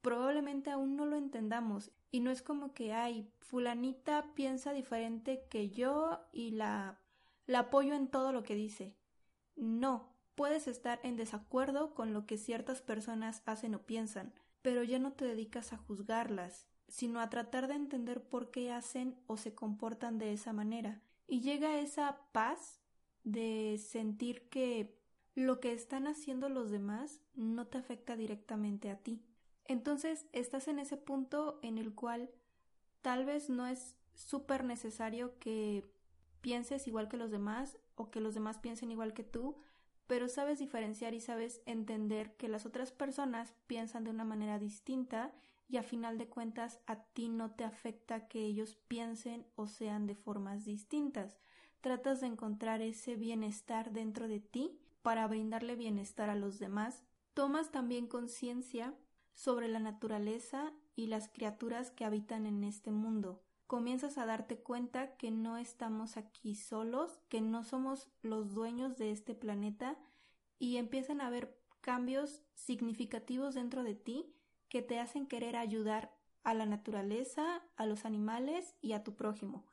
probablemente 0.02 0.70
aún 0.70 0.96
no 0.96 1.06
lo 1.06 1.18
entendamos 1.18 1.92
y 2.12 2.22
no 2.22 2.32
es 2.32 2.42
como 2.42 2.74
que 2.74 2.94
ay, 2.94 3.32
fulanita 3.40 4.34
piensa 4.36 4.74
diferente 4.74 5.46
que 5.50 5.70
yo 5.70 6.20
y 6.32 6.52
la 6.52 7.00
la 7.46 7.60
apoyo 7.60 7.96
en 7.96 8.08
todo 8.08 8.32
lo 8.32 8.44
que 8.44 8.54
dice. 8.54 8.96
No, 9.56 10.14
Puedes 10.40 10.70
estar 10.70 11.02
en 11.04 11.18
desacuerdo 11.18 11.94
con 11.94 12.14
lo 12.14 12.26
que 12.26 12.38
ciertas 12.38 12.82
personas 12.82 13.44
hacen 13.46 13.76
o 13.76 13.82
piensan, 13.82 14.34
pero 14.62 14.84
ya 14.84 14.98
no 14.98 15.12
te 15.12 15.26
dedicas 15.26 15.74
a 15.74 15.78
juzgarlas, 15.78 16.66
sino 16.88 17.20
a 17.20 17.30
tratar 17.30 17.68
de 17.68 17.74
entender 17.74 18.24
por 18.24 18.50
qué 18.50 18.72
hacen 18.72 19.20
o 19.28 19.36
se 19.36 19.54
comportan 19.54 20.18
de 20.18 20.32
esa 20.32 20.54
manera. 20.54 21.02
Y 21.28 21.42
llega 21.42 21.82
esa 21.82 22.22
paz 22.32 22.80
de 23.26 23.78
sentir 23.86 24.48
que 24.48 24.98
lo 25.36 25.60
que 25.60 25.74
están 25.74 26.08
haciendo 26.08 26.48
los 26.48 26.72
demás 26.72 27.20
no 27.36 27.68
te 27.68 27.78
afecta 27.78 28.16
directamente 28.16 28.90
a 28.92 28.96
ti. 28.96 29.22
Entonces 29.70 30.26
estás 30.34 30.68
en 30.68 30.80
ese 30.80 30.98
punto 30.98 31.60
en 31.62 31.78
el 31.78 31.94
cual 31.94 32.32
tal 33.04 33.24
vez 33.24 33.52
no 33.52 33.68
es 33.68 33.96
súper 34.16 34.64
necesario 34.64 35.38
que 35.38 35.86
pienses 36.42 36.88
igual 36.88 37.08
que 37.08 37.18
los 37.18 37.30
demás 37.30 37.78
o 37.94 38.10
que 38.10 38.20
los 38.20 38.34
demás 38.34 38.58
piensen 38.58 38.90
igual 38.90 39.14
que 39.14 39.24
tú, 39.24 39.58
pero 40.08 40.28
sabes 40.28 40.58
diferenciar 40.58 41.14
y 41.14 41.22
sabes 41.22 41.62
entender 41.68 42.36
que 42.36 42.48
las 42.48 42.66
otras 42.66 42.92
personas 42.92 43.54
piensan 43.68 44.04
de 44.06 44.10
una 44.10 44.24
manera 44.24 44.58
distinta 44.58 45.34
y 45.68 45.78
a 45.78 45.84
final 45.84 46.18
de 46.18 46.28
cuentas 46.28 46.80
a 46.88 47.04
ti 47.04 47.30
no 47.30 47.52
te 47.52 47.64
afecta 47.64 48.28
que 48.28 48.44
ellos 48.44 48.76
piensen 48.88 49.46
o 49.56 49.68
sean 49.68 50.08
de 50.08 50.16
formas 50.16 50.66
distintas. 50.66 51.38
Tratas 51.82 52.22
de 52.22 52.28
encontrar 52.28 52.82
ese 52.82 53.18
bienestar 53.18 53.92
dentro 53.92 54.28
de 54.28 54.40
ti 54.40 54.80
para 55.04 55.28
brindarle 55.28 55.76
bienestar 55.76 56.32
a 56.32 56.36
los 56.36 56.58
demás. 56.58 57.04
Tomas 57.36 57.70
también 57.70 58.08
conciencia 58.08 58.96
sobre 59.40 59.70
la 59.70 59.80
naturaleza 59.80 60.74
y 60.98 61.08
las 61.08 61.30
criaturas 61.30 61.92
que 61.92 62.04
habitan 62.04 62.46
en 62.46 62.66
este 62.66 62.92
mundo. 62.92 63.42
Comienzas 63.68 64.18
a 64.18 64.26
darte 64.26 64.58
cuenta 64.58 65.16
que 65.16 65.32
no 65.32 65.58
estamos 65.58 66.18
aquí 66.18 66.56
solos, 66.56 67.22
que 67.30 67.40
no 67.40 67.64
somos 67.64 68.10
los 68.22 68.54
dueños 68.54 68.98
de 68.98 69.12
este 69.12 69.36
planeta 69.36 69.98
y 70.58 70.76
empiezan 70.76 71.22
a 71.22 71.28
haber 71.28 71.58
cambios 71.80 72.44
significativos 72.54 73.56
dentro 73.56 73.84
de 73.84 73.96
ti 73.96 74.36
que 74.68 74.82
te 74.82 75.00
hacen 75.00 75.26
querer 75.26 75.56
ayudar 75.56 76.14
a 76.44 76.54
la 76.54 76.66
naturaleza, 76.66 77.64
a 77.78 77.86
los 77.86 78.04
animales 78.04 78.76
y 78.82 78.92
a 78.92 79.06
tu 79.06 79.16
prójimo. 79.16 79.66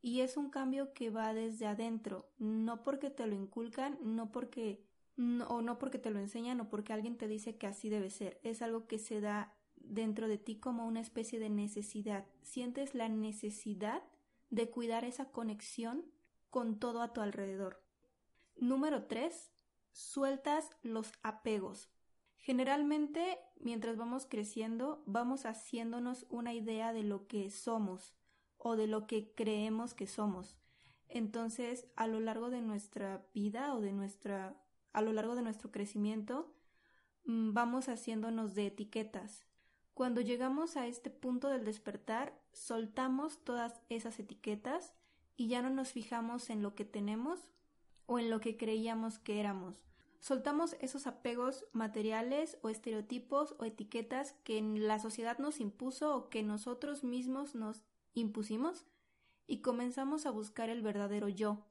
Y 0.00 0.20
es 0.20 0.38
un 0.38 0.48
cambio 0.48 0.94
que 0.94 1.10
va 1.10 1.34
desde 1.34 1.66
adentro, 1.66 2.30
no 2.38 2.82
porque 2.82 3.10
te 3.10 3.26
lo 3.26 3.34
inculcan, 3.34 3.98
no 4.00 4.32
porque 4.32 4.82
o 5.48 5.62
no 5.62 5.78
porque 5.78 5.98
te 5.98 6.10
lo 6.10 6.18
enseñan 6.18 6.60
o 6.60 6.68
porque 6.68 6.92
alguien 6.92 7.16
te 7.16 7.28
dice 7.28 7.56
que 7.56 7.66
así 7.66 7.88
debe 7.88 8.10
ser, 8.10 8.40
es 8.42 8.62
algo 8.62 8.86
que 8.86 8.98
se 8.98 9.20
da 9.20 9.54
dentro 9.76 10.28
de 10.28 10.38
ti 10.38 10.56
como 10.56 10.86
una 10.86 11.00
especie 11.00 11.38
de 11.38 11.50
necesidad. 11.50 12.26
Sientes 12.42 12.94
la 12.94 13.08
necesidad 13.08 14.02
de 14.50 14.70
cuidar 14.70 15.04
esa 15.04 15.30
conexión 15.30 16.04
con 16.50 16.78
todo 16.78 17.02
a 17.02 17.12
tu 17.12 17.20
alrededor. 17.20 17.82
Número 18.56 19.04
3 19.04 19.52
sueltas 19.92 20.70
los 20.82 21.12
apegos. 21.22 21.90
Generalmente, 22.36 23.38
mientras 23.58 23.96
vamos 23.96 24.26
creciendo, 24.26 25.02
vamos 25.06 25.44
haciéndonos 25.44 26.26
una 26.30 26.54
idea 26.54 26.92
de 26.92 27.02
lo 27.02 27.26
que 27.26 27.50
somos 27.50 28.14
o 28.56 28.76
de 28.76 28.86
lo 28.86 29.06
que 29.06 29.32
creemos 29.34 29.94
que 29.94 30.06
somos. 30.06 30.56
Entonces, 31.08 31.86
a 31.96 32.06
lo 32.06 32.20
largo 32.20 32.50
de 32.50 32.62
nuestra 32.62 33.26
vida 33.34 33.74
o 33.74 33.80
de 33.80 33.92
nuestra 33.92 34.56
a 34.92 35.02
lo 35.02 35.12
largo 35.12 35.34
de 35.34 35.42
nuestro 35.42 35.70
crecimiento, 35.70 36.52
mm, 37.24 37.52
vamos 37.52 37.88
haciéndonos 37.88 38.54
de 38.54 38.66
etiquetas. 38.66 39.44
Cuando 39.94 40.20
llegamos 40.20 40.76
a 40.76 40.86
este 40.86 41.10
punto 41.10 41.48
del 41.48 41.64
despertar, 41.64 42.38
soltamos 42.52 43.44
todas 43.44 43.80
esas 43.88 44.18
etiquetas 44.18 44.94
y 45.36 45.48
ya 45.48 45.62
no 45.62 45.70
nos 45.70 45.92
fijamos 45.92 46.50
en 46.50 46.62
lo 46.62 46.74
que 46.74 46.84
tenemos 46.84 47.48
o 48.06 48.18
en 48.18 48.30
lo 48.30 48.40
que 48.40 48.56
creíamos 48.56 49.18
que 49.18 49.40
éramos. 49.40 49.82
Soltamos 50.20 50.76
esos 50.80 51.06
apegos 51.06 51.64
materiales 51.72 52.58
o 52.60 52.68
estereotipos 52.68 53.54
o 53.58 53.64
etiquetas 53.64 54.34
que 54.44 54.60
la 54.60 54.98
sociedad 54.98 55.38
nos 55.38 55.60
impuso 55.60 56.14
o 56.14 56.28
que 56.28 56.42
nosotros 56.42 57.04
mismos 57.04 57.54
nos 57.54 57.82
impusimos 58.12 58.84
y 59.46 59.62
comenzamos 59.62 60.26
a 60.26 60.30
buscar 60.30 60.68
el 60.68 60.82
verdadero 60.82 61.28
yo. 61.28 61.64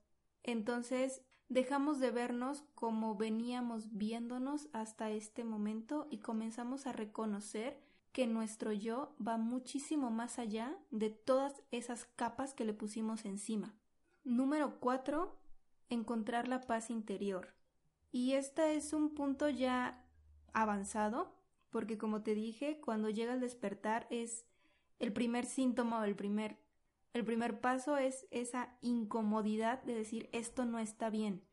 Entonces 0.44 1.22
dejamos 1.50 2.00
de 2.00 2.12
vernos 2.12 2.64
como 2.76 3.16
veníamos 3.16 3.98
viéndonos 3.98 4.70
hasta 4.72 5.10
este 5.10 5.44
momento 5.44 6.08
y 6.10 6.20
comenzamos 6.20 6.88
a 6.88 6.94
reconocer 6.94 7.82
que 8.12 8.28
nuestro 8.28 8.72
yo 8.72 9.16
va 9.26 9.38
muchísimo 9.38 10.10
más 10.10 10.40
allá 10.40 10.78
de 10.92 11.10
todas 11.10 11.62
esas 11.72 12.06
capas 12.16 12.54
que 12.54 12.66
le 12.66 12.74
pusimos 12.74 13.26
encima. 13.26 13.76
Número 14.24 14.80
4 14.80 15.36
encontrar 15.90 16.48
la 16.48 16.62
paz 16.62 16.90
interior. 16.90 17.54
Y 18.12 18.34
este 18.34 18.76
es 18.76 18.94
un 18.94 19.14
punto 19.14 19.50
ya 19.50 20.06
avanzado, 20.54 21.36
porque 21.70 21.98
como 21.98 22.22
te 22.22 22.34
dije, 22.34 22.80
cuando 22.80 23.10
llega 23.10 23.34
el 23.34 23.40
despertar 23.40 24.08
es 24.10 24.46
el 24.98 25.14
primer 25.14 25.46
síntoma 25.46 26.00
o 26.00 26.04
el 26.04 26.16
primer 26.16 26.58
el 27.14 27.26
primer 27.26 27.60
paso 27.60 27.98
es 27.98 28.28
esa 28.32 28.78
incomodidad 28.82 29.82
de 29.84 29.96
decir 29.96 30.30
esto 30.32 30.66
no 30.66 30.80
está 30.80 31.10
bien. 31.10 31.44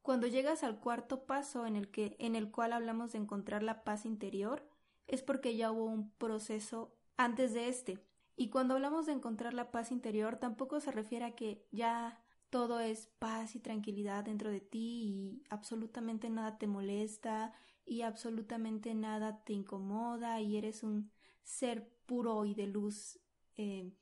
Cuando 0.00 0.26
llegas 0.26 0.64
al 0.64 0.80
cuarto 0.80 1.26
paso 1.26 1.66
en 1.66 1.76
el 1.76 1.90
que 1.90 2.16
en 2.18 2.34
el 2.34 2.50
cual 2.50 2.72
hablamos 2.72 3.12
de 3.12 3.18
encontrar 3.18 3.62
la 3.62 3.84
paz 3.84 4.04
interior, 4.04 4.68
es 5.06 5.22
porque 5.22 5.56
ya 5.56 5.70
hubo 5.70 5.84
un 5.84 6.10
proceso 6.12 6.96
antes 7.16 7.52
de 7.52 7.68
este. 7.68 7.98
Y 8.34 8.48
cuando 8.48 8.74
hablamos 8.74 9.06
de 9.06 9.12
encontrar 9.12 9.54
la 9.54 9.70
paz 9.70 9.92
interior, 9.92 10.36
tampoco 10.36 10.80
se 10.80 10.90
refiere 10.90 11.26
a 11.26 11.34
que 11.36 11.66
ya 11.70 12.18
todo 12.50 12.80
es 12.80 13.06
paz 13.18 13.54
y 13.54 13.60
tranquilidad 13.60 14.24
dentro 14.24 14.50
de 14.50 14.60
ti 14.60 14.78
y 14.80 15.42
absolutamente 15.50 16.30
nada 16.30 16.58
te 16.58 16.66
molesta 16.66 17.52
y 17.86 18.02
absolutamente 18.02 18.94
nada 18.94 19.44
te 19.44 19.52
incomoda 19.52 20.40
y 20.40 20.56
eres 20.56 20.82
un 20.82 21.10
ser 21.42 21.88
puro 22.06 22.44
y 22.44 22.54
de 22.54 22.66
luz 22.66 23.18
eh, 23.56 23.92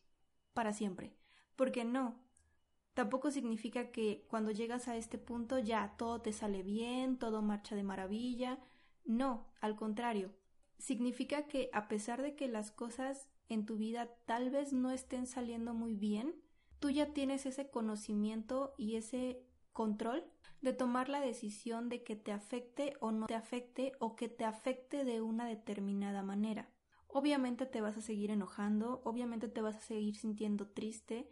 para 0.53 0.73
siempre. 0.73 1.15
Porque 1.57 1.85
no, 1.85 2.19
tampoco 2.95 3.31
significa 3.31 3.91
que 3.91 4.27
cuando 4.29 4.51
llegas 4.51 4.89
a 4.89 4.97
este 4.97 5.19
punto 5.19 5.59
ya 5.59 5.95
todo 5.97 6.21
te 6.21 6.33
sale 6.33 6.63
bien, 6.63 7.19
todo 7.19 7.43
marcha 7.43 7.75
de 7.75 7.83
maravilla. 7.83 8.59
No, 9.05 9.47
al 9.61 9.77
contrario, 9.77 10.33
significa 10.79 11.47
que 11.47 11.71
a 11.73 11.89
pesar 11.89 12.23
de 12.23 12.35
que 12.35 12.49
las 12.49 12.71
cosas 12.71 13.29
en 13.49 13.67
tu 13.67 13.77
vida 13.77 14.09
tal 14.27 14.51
vez 14.51 14.73
no 14.73 14.91
estén 14.91 15.27
saliendo 15.27 15.75
muy 15.75 15.95
bien, 15.95 16.35
tú 16.79 16.91
ya 16.91 17.13
tienes 17.13 17.47
ese 17.47 17.69
conocimiento 17.69 18.75
y 18.79 18.97
ese 18.97 19.43
control 19.73 20.25
de 20.61 20.73
tomar 20.73 21.09
la 21.09 21.21
decisión 21.21 21.89
de 21.89 22.03
que 22.03 22.17
te 22.17 22.33
afecte 22.33 22.97
o 23.01 23.13
no 23.13 23.27
te 23.27 23.35
afecte 23.35 23.93
o 23.99 24.17
que 24.17 24.29
te 24.29 24.45
afecte 24.45 25.05
de 25.05 25.21
una 25.21 25.47
determinada 25.47 26.23
manera. 26.23 26.69
Obviamente 27.13 27.67
te 27.67 27.81
vas 27.81 27.97
a 27.97 28.03
seguir 28.03 28.31
enojando, 28.31 29.03
obviamente 29.05 29.49
te 29.49 29.63
vas 29.63 29.77
a 29.77 29.81
seguir 29.81 30.17
sintiendo 30.17 30.69
triste, 30.69 31.29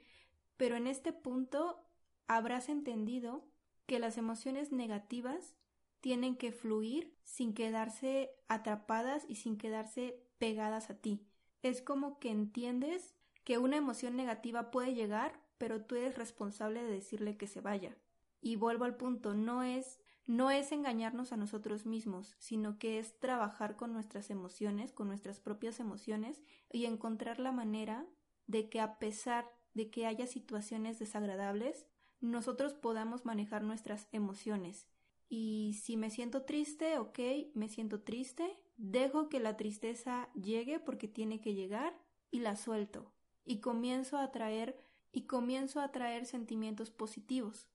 pero 0.56 0.76
en 0.76 0.86
este 0.86 1.12
punto 1.12 1.84
habrás 2.26 2.68
entendido 2.68 3.48
que 3.86 3.98
las 3.98 4.18
emociones 4.18 4.72
negativas 4.72 5.54
tienen 6.00 6.36
que 6.36 6.52
fluir 6.52 7.16
sin 7.24 7.54
quedarse 7.54 8.30
atrapadas 8.48 9.24
y 9.28 9.36
sin 9.36 9.56
quedarse 9.56 10.20
pegadas 10.38 10.90
a 10.90 10.98
ti. 11.00 11.26
Es 11.62 11.82
como 11.82 12.18
que 12.18 12.30
entiendes 12.30 13.14
que 13.44 13.58
una 13.58 13.76
emoción 13.76 14.16
negativa 14.16 14.70
puede 14.70 14.94
llegar, 14.94 15.40
pero 15.58 15.84
tú 15.84 15.96
eres 15.96 16.16
responsable 16.16 16.82
de 16.82 16.90
decirle 16.90 17.36
que 17.36 17.46
se 17.46 17.60
vaya. 17.60 17.96
Y 18.40 18.56
vuelvo 18.56 18.84
al 18.84 18.96
punto, 18.96 19.34
no 19.34 19.62
es 19.62 20.00
no 20.28 20.50
es 20.50 20.72
engañarnos 20.72 21.32
a 21.32 21.38
nosotros 21.38 21.86
mismos, 21.86 22.36
sino 22.38 22.78
que 22.78 22.98
es 22.98 23.18
trabajar 23.18 23.76
con 23.76 23.94
nuestras 23.94 24.28
emociones, 24.28 24.92
con 24.92 25.08
nuestras 25.08 25.40
propias 25.40 25.80
emociones 25.80 26.42
y 26.70 26.84
encontrar 26.84 27.40
la 27.40 27.50
manera 27.50 28.06
de 28.46 28.68
que 28.68 28.78
a 28.82 28.98
pesar 28.98 29.50
de 29.72 29.90
que 29.90 30.04
haya 30.04 30.26
situaciones 30.26 30.98
desagradables, 30.98 31.86
nosotros 32.20 32.74
podamos 32.74 33.24
manejar 33.24 33.62
nuestras 33.62 34.06
emociones. 34.12 34.86
Y 35.30 35.80
si 35.82 35.96
me 35.96 36.10
siento 36.10 36.42
triste, 36.42 36.98
ok, 36.98 37.18
me 37.54 37.70
siento 37.70 38.02
triste, 38.02 38.54
dejo 38.76 39.30
que 39.30 39.40
la 39.40 39.56
tristeza 39.56 40.28
llegue 40.34 40.78
porque 40.78 41.08
tiene 41.08 41.40
que 41.40 41.54
llegar 41.54 41.98
y 42.30 42.40
la 42.40 42.56
suelto. 42.56 43.14
Y 43.46 43.60
comienzo 43.60 44.18
a 44.18 44.30
traer 44.30 44.76
y 45.10 45.22
comienzo 45.22 45.80
a 45.80 45.90
traer 45.90 46.26
sentimientos 46.26 46.90
positivos. 46.90 47.66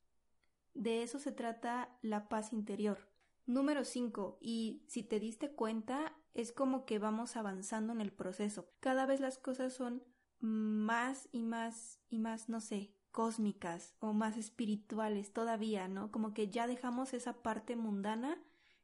De 0.73 1.03
eso 1.03 1.19
se 1.19 1.31
trata 1.31 1.97
la 2.01 2.29
paz 2.29 2.53
interior. 2.53 3.09
Número 3.45 3.83
5. 3.83 4.37
Y 4.41 4.83
si 4.87 5.03
te 5.03 5.19
diste 5.19 5.51
cuenta, 5.51 6.13
es 6.33 6.51
como 6.51 6.85
que 6.85 6.99
vamos 6.99 7.35
avanzando 7.35 7.93
en 7.93 8.01
el 8.01 8.11
proceso. 8.11 8.69
Cada 8.79 9.05
vez 9.05 9.19
las 9.19 9.37
cosas 9.37 9.73
son 9.73 10.03
más 10.39 11.29
y 11.31 11.43
más 11.43 11.99
y 12.09 12.19
más, 12.19 12.49
no 12.49 12.59
sé, 12.59 12.93
cósmicas 13.11 13.95
o 13.99 14.13
más 14.13 14.37
espirituales 14.37 15.31
todavía, 15.31 15.87
¿no? 15.87 16.11
Como 16.11 16.33
que 16.33 16.49
ya 16.49 16.67
dejamos 16.67 17.13
esa 17.13 17.43
parte 17.43 17.75
mundana 17.75 18.41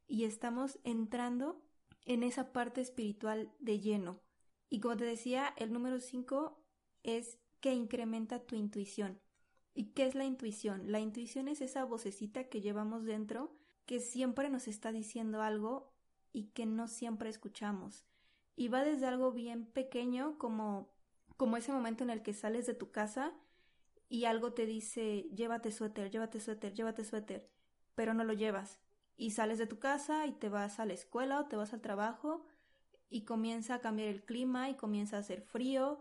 y 0.08 0.25
estamos 0.25 0.79
entrando 0.84 1.62
en 2.05 2.24
esa 2.24 2.51
parte 2.53 2.81
espiritual 2.81 3.51
de 3.60 3.79
lleno. 3.79 4.22
Y 4.69 4.79
como 4.79 4.98
te 4.98 5.05
decía, 5.05 5.53
el 5.58 5.74
número 5.74 6.00
5 6.00 6.63
es 7.03 7.39
que 7.60 7.74
incrementa 7.74 8.46
tu 8.46 8.55
intuición. 8.55 9.19
¿Y 9.73 9.91
qué 9.91 10.05
es 10.05 10.15
la 10.15 10.25
intuición? 10.25 10.91
La 10.91 10.99
intuición 10.99 11.47
es 11.47 11.61
esa 11.61 11.85
vocecita 11.85 12.45
que 12.45 12.61
llevamos 12.61 13.05
dentro 13.05 13.55
que 13.85 13.99
siempre 13.99 14.49
nos 14.49 14.67
está 14.67 14.91
diciendo 14.91 15.41
algo 15.41 15.91
y 16.31 16.49
que 16.49 16.65
no 16.65 16.88
siempre 16.88 17.29
escuchamos. 17.29 18.05
Y 18.55 18.67
va 18.67 18.83
desde 18.83 19.07
algo 19.07 19.31
bien 19.31 19.65
pequeño 19.65 20.38
como 20.38 20.91
como 21.38 21.55
ese 21.55 21.71
momento 21.71 22.03
en 22.03 22.09
el 22.09 22.21
que 22.21 22.33
sales 22.33 22.67
de 22.67 22.73
tu 22.73 22.91
casa 22.91 23.33
y 24.09 24.25
algo 24.25 24.51
te 24.51 24.65
dice 24.65 25.29
llévate 25.33 25.71
suéter, 25.71 26.11
llévate 26.11 26.41
suéter, 26.41 26.73
llévate 26.73 27.05
suéter, 27.05 27.49
pero 27.95 28.13
no 28.13 28.25
lo 28.25 28.33
llevas. 28.33 28.81
Y 29.15 29.31
sales 29.31 29.57
de 29.57 29.65
tu 29.65 29.79
casa 29.79 30.27
y 30.27 30.33
te 30.33 30.49
vas 30.49 30.79
a 30.79 30.85
la 30.85 30.94
escuela 30.94 31.39
o 31.39 31.46
te 31.46 31.55
vas 31.55 31.74
al 31.74 31.81
trabajo 31.81 32.46
y 33.09 33.24
comienza 33.24 33.75
a 33.75 33.79
cambiar 33.79 34.09
el 34.09 34.24
clima 34.24 34.70
y 34.70 34.75
comienza 34.75 35.15
a 35.15 35.22
hacer 35.22 35.41
frío 35.41 36.00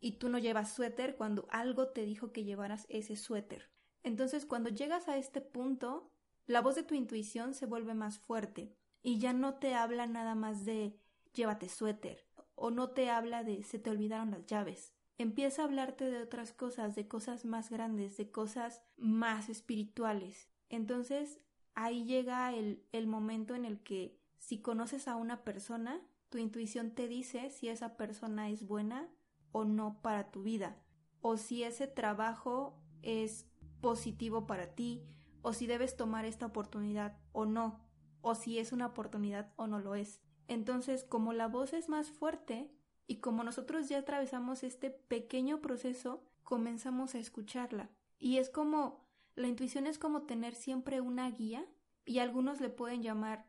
y 0.00 0.12
tú 0.12 0.28
no 0.28 0.38
llevas 0.38 0.72
suéter 0.72 1.16
cuando 1.16 1.46
algo 1.50 1.88
te 1.88 2.04
dijo 2.04 2.32
que 2.32 2.44
llevaras 2.44 2.86
ese 2.88 3.16
suéter. 3.16 3.70
Entonces, 4.02 4.46
cuando 4.46 4.70
llegas 4.70 5.08
a 5.08 5.16
este 5.16 5.40
punto, 5.40 6.12
la 6.46 6.60
voz 6.60 6.76
de 6.76 6.82
tu 6.82 6.94
intuición 6.94 7.54
se 7.54 7.66
vuelve 7.66 7.94
más 7.94 8.18
fuerte 8.18 8.74
y 9.02 9.18
ya 9.18 9.32
no 9.32 9.54
te 9.54 9.74
habla 9.74 10.06
nada 10.06 10.34
más 10.34 10.64
de 10.64 10.98
llévate 11.34 11.68
suéter 11.68 12.26
o 12.54 12.70
no 12.70 12.90
te 12.90 13.10
habla 13.10 13.44
de 13.44 13.62
se 13.62 13.78
te 13.78 13.90
olvidaron 13.90 14.30
las 14.30 14.46
llaves. 14.46 14.94
Empieza 15.18 15.62
a 15.62 15.64
hablarte 15.64 16.10
de 16.10 16.22
otras 16.22 16.52
cosas, 16.52 16.94
de 16.94 17.08
cosas 17.08 17.44
más 17.44 17.70
grandes, 17.70 18.16
de 18.16 18.30
cosas 18.30 18.82
más 18.96 19.48
espirituales. 19.48 20.48
Entonces, 20.68 21.40
ahí 21.74 22.04
llega 22.04 22.54
el, 22.54 22.84
el 22.92 23.06
momento 23.06 23.54
en 23.54 23.64
el 23.64 23.80
que 23.82 24.18
si 24.38 24.60
conoces 24.60 25.08
a 25.08 25.16
una 25.16 25.42
persona, 25.44 26.00
tu 26.28 26.38
intuición 26.38 26.92
te 26.92 27.08
dice 27.08 27.50
si 27.50 27.68
esa 27.68 27.96
persona 27.96 28.48
es 28.50 28.66
buena 28.66 29.08
o 29.52 29.64
no 29.64 30.00
para 30.02 30.30
tu 30.30 30.42
vida, 30.42 30.76
o 31.20 31.36
si 31.36 31.62
ese 31.62 31.86
trabajo 31.86 32.78
es 33.02 33.46
positivo 33.80 34.46
para 34.46 34.74
ti, 34.74 35.02
o 35.42 35.52
si 35.52 35.66
debes 35.66 35.96
tomar 35.96 36.24
esta 36.24 36.46
oportunidad 36.46 37.18
o 37.32 37.46
no, 37.46 37.80
o 38.20 38.34
si 38.34 38.58
es 38.58 38.72
una 38.72 38.86
oportunidad 38.86 39.52
o 39.56 39.66
no 39.66 39.78
lo 39.78 39.94
es. 39.94 40.20
Entonces, 40.48 41.04
como 41.04 41.32
la 41.32 41.46
voz 41.46 41.72
es 41.72 41.88
más 41.88 42.10
fuerte 42.10 42.70
y 43.06 43.16
como 43.16 43.44
nosotros 43.44 43.88
ya 43.88 43.98
atravesamos 43.98 44.62
este 44.64 44.90
pequeño 44.90 45.60
proceso, 45.60 46.24
comenzamos 46.42 47.14
a 47.14 47.18
escucharla. 47.18 47.90
Y 48.18 48.38
es 48.38 48.50
como, 48.50 49.06
la 49.34 49.48
intuición 49.48 49.86
es 49.86 49.98
como 49.98 50.22
tener 50.22 50.54
siempre 50.54 51.00
una 51.00 51.30
guía 51.30 51.64
y 52.04 52.18
algunos 52.18 52.60
le 52.60 52.70
pueden 52.70 53.02
llamar 53.02 53.46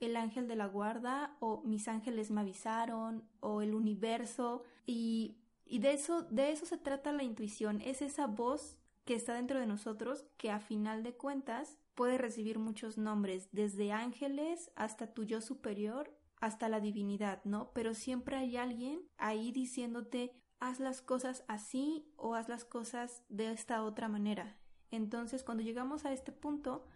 el 0.00 0.16
ángel 0.16 0.48
de 0.48 0.56
la 0.56 0.66
guarda 0.66 1.36
o 1.40 1.62
mis 1.64 1.88
ángeles 1.88 2.30
me 2.30 2.40
avisaron 2.40 3.28
o 3.40 3.62
el 3.62 3.74
universo 3.74 4.62
y, 4.86 5.38
y 5.64 5.78
de 5.78 5.92
eso 5.92 6.22
de 6.22 6.52
eso 6.52 6.66
se 6.66 6.78
trata 6.78 7.12
la 7.12 7.22
intuición. 7.22 7.80
Es 7.80 8.02
esa 8.02 8.26
voz 8.26 8.78
que 9.04 9.14
está 9.14 9.34
dentro 9.34 9.60
de 9.60 9.66
nosotros 9.66 10.24
que 10.36 10.50
a 10.50 10.60
final 10.60 11.02
de 11.02 11.14
cuentas 11.14 11.78
puede 11.94 12.18
recibir 12.18 12.58
muchos 12.58 12.98
nombres 12.98 13.48
desde 13.52 13.92
ángeles 13.92 14.70
hasta 14.76 15.12
tu 15.12 15.24
yo 15.24 15.40
superior 15.40 16.16
hasta 16.40 16.68
la 16.68 16.80
divinidad 16.80 17.44
no 17.44 17.70
pero 17.72 17.94
siempre 17.94 18.36
hay 18.36 18.56
alguien 18.56 19.02
ahí 19.18 19.52
diciéndote 19.52 20.32
haz 20.58 20.80
las 20.80 21.02
cosas 21.02 21.44
así 21.48 22.06
o 22.16 22.34
haz 22.34 22.48
las 22.48 22.64
cosas 22.64 23.22
de 23.28 23.52
esta 23.52 23.82
otra 23.82 24.08
manera 24.08 24.56
entonces 24.90 25.44
cuando 25.44 25.62
llegamos 25.62 26.04
a 26.04 26.12
este 26.12 26.32
punto 26.32 26.86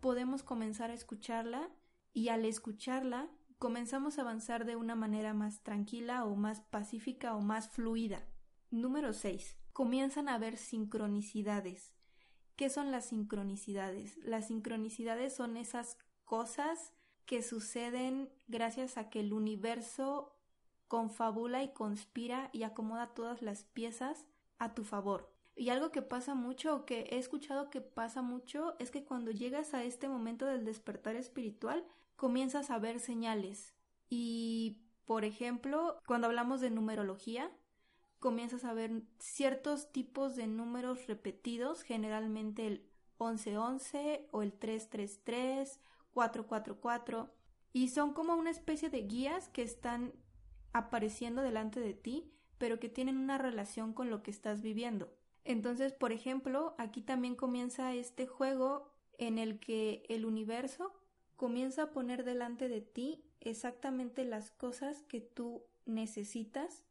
podemos 0.00 0.42
comenzar 0.42 0.90
a 0.90 0.94
escucharla 0.94 1.70
y 2.12 2.28
al 2.28 2.44
escucharla 2.44 3.28
comenzamos 3.58 4.18
a 4.18 4.22
avanzar 4.22 4.64
de 4.64 4.76
una 4.76 4.94
manera 4.94 5.34
más 5.34 5.62
tranquila 5.62 6.24
o 6.24 6.34
más 6.34 6.60
pacífica 6.60 7.34
o 7.34 7.40
más 7.40 7.68
fluida. 7.68 8.26
Número 8.70 9.12
6. 9.12 9.56
Comienzan 9.72 10.28
a 10.28 10.34
haber 10.34 10.56
sincronicidades. 10.56 11.94
¿Qué 12.56 12.70
son 12.70 12.90
las 12.90 13.06
sincronicidades? 13.06 14.18
Las 14.18 14.48
sincronicidades 14.48 15.34
son 15.34 15.56
esas 15.56 15.96
cosas 16.24 16.92
que 17.24 17.42
suceden 17.42 18.30
gracias 18.48 18.98
a 18.98 19.08
que 19.08 19.20
el 19.20 19.32
universo 19.32 20.36
confabula 20.88 21.62
y 21.62 21.72
conspira 21.72 22.50
y 22.52 22.64
acomoda 22.64 23.14
todas 23.14 23.42
las 23.42 23.64
piezas 23.64 24.26
a 24.58 24.74
tu 24.74 24.84
favor. 24.84 25.32
Y 25.54 25.68
algo 25.68 25.90
que 25.90 26.02
pasa 26.02 26.34
mucho 26.34 26.74
o 26.74 26.84
que 26.84 27.06
he 27.10 27.18
escuchado 27.18 27.70
que 27.70 27.80
pasa 27.80 28.22
mucho 28.22 28.74
es 28.78 28.90
que 28.90 29.04
cuando 29.04 29.30
llegas 29.30 29.74
a 29.74 29.84
este 29.84 30.08
momento 30.08 30.46
del 30.46 30.64
despertar 30.64 31.16
espiritual 31.16 31.84
comienzas 32.22 32.70
a 32.70 32.78
ver 32.78 33.00
señales. 33.00 33.74
Y, 34.08 34.78
por 35.06 35.24
ejemplo, 35.24 35.98
cuando 36.06 36.28
hablamos 36.28 36.60
de 36.60 36.70
numerología, 36.70 37.50
comienzas 38.20 38.64
a 38.64 38.72
ver 38.72 39.02
ciertos 39.18 39.90
tipos 39.90 40.36
de 40.36 40.46
números 40.46 41.08
repetidos, 41.08 41.82
generalmente 41.82 42.68
el 42.68 42.88
1111 43.18 44.28
o 44.30 44.42
el 44.42 44.52
333, 44.52 45.80
444, 46.12 47.34
y 47.72 47.88
son 47.88 48.12
como 48.12 48.36
una 48.36 48.50
especie 48.50 48.88
de 48.88 49.02
guías 49.02 49.48
que 49.48 49.62
están 49.62 50.12
apareciendo 50.72 51.42
delante 51.42 51.80
de 51.80 51.94
ti, 51.94 52.32
pero 52.56 52.78
que 52.78 52.88
tienen 52.88 53.16
una 53.16 53.36
relación 53.36 53.92
con 53.92 54.10
lo 54.10 54.22
que 54.22 54.30
estás 54.30 54.62
viviendo. 54.62 55.12
Entonces, 55.42 55.92
por 55.92 56.12
ejemplo, 56.12 56.76
aquí 56.78 57.02
también 57.02 57.34
comienza 57.34 57.92
este 57.94 58.28
juego 58.28 58.94
en 59.18 59.40
el 59.40 59.58
que 59.58 60.04
el 60.08 60.24
universo 60.24 61.01
comienza 61.42 61.82
a 61.82 61.90
poner 61.90 62.22
delante 62.22 62.68
de 62.68 62.80
ti 62.80 63.24
exactamente 63.40 64.24
las 64.24 64.52
cosas 64.52 65.02
que 65.02 65.20
tú 65.20 65.64
necesitas 65.86 66.84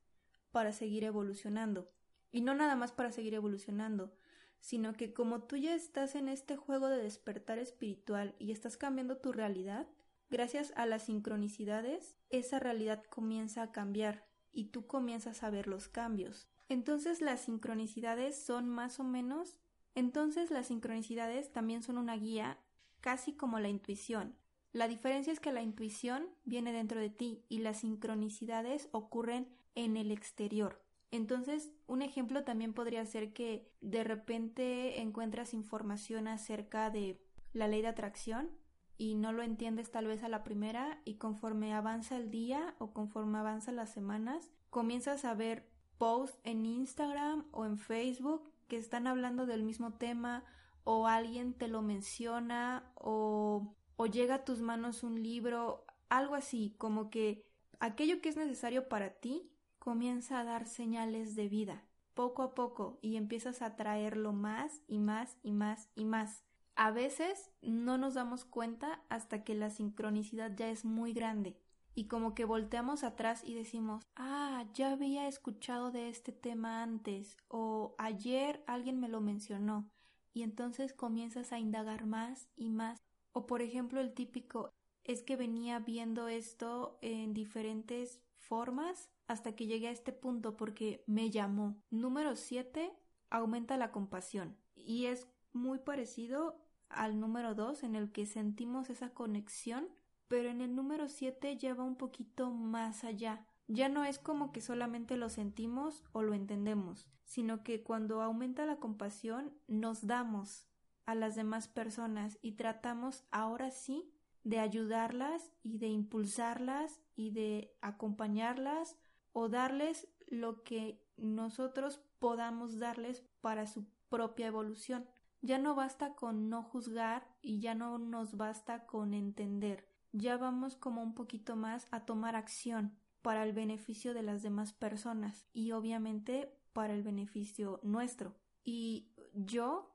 para 0.52 0.74
seguir 0.74 1.06
evolucionando. 1.06 1.90
Y 2.34 2.42
no 2.42 2.54
nada 2.54 2.76
más 2.76 2.92
para 2.92 3.14
seguir 3.14 3.34
evolucionando, 3.34 4.14
sino 4.60 4.92
que 4.92 5.14
como 5.14 5.44
tú 5.44 5.56
ya 5.56 5.74
estás 5.74 6.16
en 6.16 6.28
este 6.28 6.58
juego 6.58 6.90
de 6.90 7.02
despertar 7.02 7.60
espiritual 7.60 8.36
y 8.40 8.52
estás 8.52 8.76
cambiando 8.76 9.16
tu 9.16 9.32
realidad, 9.32 9.88
gracias 10.30 10.74
a 10.76 10.86
las 10.86 11.04
sincronicidades, 11.04 12.18
esa 12.30 12.60
realidad 12.60 13.06
comienza 13.06 13.62
a 13.62 13.72
cambiar 13.72 14.28
y 14.52 14.66
tú 14.66 14.86
comienzas 14.86 15.44
a 15.44 15.50
ver 15.50 15.68
los 15.68 15.88
cambios. 15.88 16.50
Entonces 16.68 17.22
las 17.22 17.40
sincronicidades 17.40 18.36
son 18.36 18.68
más 18.68 19.00
o 19.00 19.06
menos 19.06 19.62
entonces 19.96 20.52
las 20.52 20.68
sincronicidades 20.68 21.54
también 21.54 21.84
son 21.84 21.98
una 21.98 22.18
guía 22.18 22.58
casi 23.02 23.34
como 23.34 23.60
la 23.60 23.70
intuición. 23.70 24.36
La 24.74 24.88
diferencia 24.88 25.34
es 25.34 25.40
que 25.40 25.52
la 25.52 25.62
intuición 25.62 26.28
viene 26.46 26.72
dentro 26.72 27.00
de 27.00 27.10
ti 27.10 27.44
y 27.50 27.60
las 27.60 27.80
sincronicidades 27.80 28.88
ocurren 28.92 29.50
en 29.76 29.98
el 29.98 30.12
exterior. 30.12 30.82
Entonces, 31.12 31.74
un 31.88 32.02
ejemplo 32.02 32.46
también 32.46 32.74
podría 32.74 33.06
ser 33.06 33.34
que 33.34 33.70
de 33.82 34.04
repente 34.04 35.02
encuentras 35.02 35.54
información 35.54 36.28
acerca 36.28 36.90
de 36.90 37.22
la 37.52 37.68
ley 37.68 37.82
de 37.82 37.90
atracción 37.90 38.50
y 38.98 39.16
no 39.16 39.34
lo 39.34 39.44
entiendes 39.44 39.92
tal 39.92 40.08
vez 40.08 40.24
a 40.24 40.30
la 40.30 40.44
primera 40.44 41.02
y 41.04 41.16
conforme 41.16 41.74
avanza 41.74 42.16
el 42.16 42.32
día 42.32 42.76
o 42.78 42.94
conforme 42.94 43.40
avanza 43.40 43.74
las 43.74 43.90
semanas, 43.90 44.52
comienzas 44.70 45.26
a 45.26 45.34
ver 45.34 45.68
posts 45.98 46.40
en 46.44 46.66
Instagram 46.66 47.46
o 47.52 47.66
en 47.66 47.78
Facebook 47.78 48.50
que 48.70 48.78
están 48.78 49.06
hablando 49.06 49.46
del 49.46 49.64
mismo 49.64 49.94
tema 49.94 50.46
o 50.86 51.08
alguien 51.08 51.54
te 51.54 51.68
lo 51.68 51.82
menciona 51.82 52.92
o, 52.96 53.76
o 54.02 54.08
llega 54.08 54.34
a 54.34 54.46
tus 54.46 54.62
manos 54.62 55.04
un 55.04 55.22
libro, 55.22 55.86
algo 56.10 56.34
así, 56.34 56.74
como 56.80 57.12
que 57.12 57.46
aquello 57.80 58.20
que 58.20 58.30
es 58.30 58.36
necesario 58.36 58.90
para 58.90 59.12
ti 59.12 59.52
comienza 59.78 60.40
a 60.40 60.44
dar 60.44 60.66
señales 60.66 61.36
de 61.36 61.48
vida 61.48 61.84
poco 62.16 62.42
a 62.42 62.56
poco 62.56 62.98
y 63.04 63.16
empiezas 63.16 63.62
a 63.62 63.76
traerlo 63.76 64.34
más 64.34 64.82
y 64.88 64.98
más 64.98 65.38
y 65.44 65.52
más 65.52 65.88
y 65.94 66.06
más. 66.06 66.44
A 66.76 66.90
veces 66.90 67.52
no 67.62 68.00
nos 68.00 68.16
damos 68.16 68.44
cuenta 68.44 69.04
hasta 69.10 69.44
que 69.44 69.54
la 69.54 69.70
sincronicidad 69.70 70.52
ya 70.56 70.70
es 70.70 70.84
muy 70.84 71.14
grande 71.14 71.56
y 71.94 72.08
como 72.08 72.34
que 72.34 72.44
volteamos 72.44 73.04
atrás 73.04 73.44
y 73.46 73.54
decimos, 73.54 74.04
ah, 74.16 74.66
ya 74.74 74.94
había 74.94 75.28
escuchado 75.28 75.92
de 75.92 76.10
este 76.10 76.32
tema 76.32 76.82
antes 76.82 77.38
o 77.50 77.94
ayer 78.00 78.64
alguien 78.66 79.00
me 79.00 79.10
lo 79.10 79.22
mencionó 79.22 79.88
y 80.34 80.42
entonces 80.42 80.92
comienzas 80.92 81.52
a 81.52 81.60
indagar 81.60 82.08
más 82.08 82.50
y 82.56 82.70
más. 82.70 83.00
O 83.34 83.48
por 83.48 83.62
ejemplo 83.62 84.00
el 84.00 84.14
típico 84.14 84.74
es 85.04 85.24
que 85.24 85.36
venía 85.36 85.80
viendo 85.80 86.28
esto 86.28 86.98
en 87.02 87.34
diferentes 87.34 88.22
formas 88.38 89.10
hasta 89.28 89.56
que 89.56 89.68
llegué 89.68 89.88
a 89.88 89.92
este 89.92 90.12
punto 90.12 90.58
porque 90.58 91.04
me 91.08 91.30
llamó. 91.30 91.82
Número 91.90 92.36
7. 92.36 92.92
Aumenta 93.30 93.78
la 93.78 93.92
compasión. 93.92 94.58
Y 94.76 95.06
es 95.06 95.28
muy 95.54 95.80
parecido 95.80 96.62
al 96.90 97.20
número 97.20 97.56
2 97.56 97.84
en 97.84 97.96
el 97.96 98.12
que 98.12 98.26
sentimos 98.26 98.90
esa 98.90 99.14
conexión 99.14 99.88
pero 100.32 100.48
en 100.48 100.62
el 100.62 100.74
número 100.74 101.10
7 101.10 101.58
lleva 101.58 101.84
un 101.84 101.98
poquito 101.98 102.52
más 102.52 103.04
allá. 103.04 103.46
Ya 103.68 103.90
no 103.90 104.06
es 104.06 104.18
como 104.18 104.54
que 104.54 104.62
solamente 104.62 105.18
lo 105.18 105.28
sentimos 105.30 106.06
o 106.14 106.22
lo 106.22 106.34
entendemos, 106.34 107.10
sino 107.26 107.64
que 107.64 107.84
cuando 107.84 108.22
aumenta 108.22 108.66
la 108.66 108.78
compasión 108.78 109.52
nos 109.68 110.08
damos 110.08 110.70
a 111.06 111.16
las 111.16 111.36
demás 111.36 111.68
personas 111.68 112.38
y 112.42 112.54
tratamos 112.54 113.24
ahora 113.32 113.72
sí 113.72 114.12
de 114.44 114.60
ayudarlas 114.60 115.52
y 115.64 115.78
de 115.78 115.88
impulsarlas 115.88 117.00
y 117.16 117.32
de 117.32 117.76
acompañarlas 117.82 118.98
o 119.34 119.50
darles 119.50 120.08
lo 120.28 120.64
que 120.64 121.04
nosotros 121.18 122.02
podamos 122.20 122.80
darles 122.80 123.24
para 123.42 123.68
su 123.68 123.86
propia 124.10 124.48
evolución. 124.48 125.08
Ya 125.42 125.58
no 125.58 125.76
basta 125.76 126.16
con 126.16 126.50
no 126.50 126.64
juzgar 126.64 127.28
y 127.42 127.60
ya 127.60 127.76
no 127.76 127.98
nos 127.98 128.38
basta 128.38 128.86
con 128.86 129.14
entender 129.14 129.92
ya 130.14 130.38
vamos 130.38 130.76
como 130.76 131.02
un 131.02 131.14
poquito 131.14 131.56
más 131.56 131.88
a 131.92 132.06
tomar 132.06 132.36
acción 132.36 132.98
para 133.22 133.44
el 133.44 133.54
beneficio 133.54 134.14
de 134.14 134.24
las 134.24 134.42
demás 134.42 134.74
personas 134.74 135.46
y 135.54 135.72
obviamente 135.72 136.54
para 136.74 136.94
el 136.94 137.04
beneficio 137.04 137.80
nuestro. 137.84 138.36
Y 138.64 139.12
yo, 139.34 139.91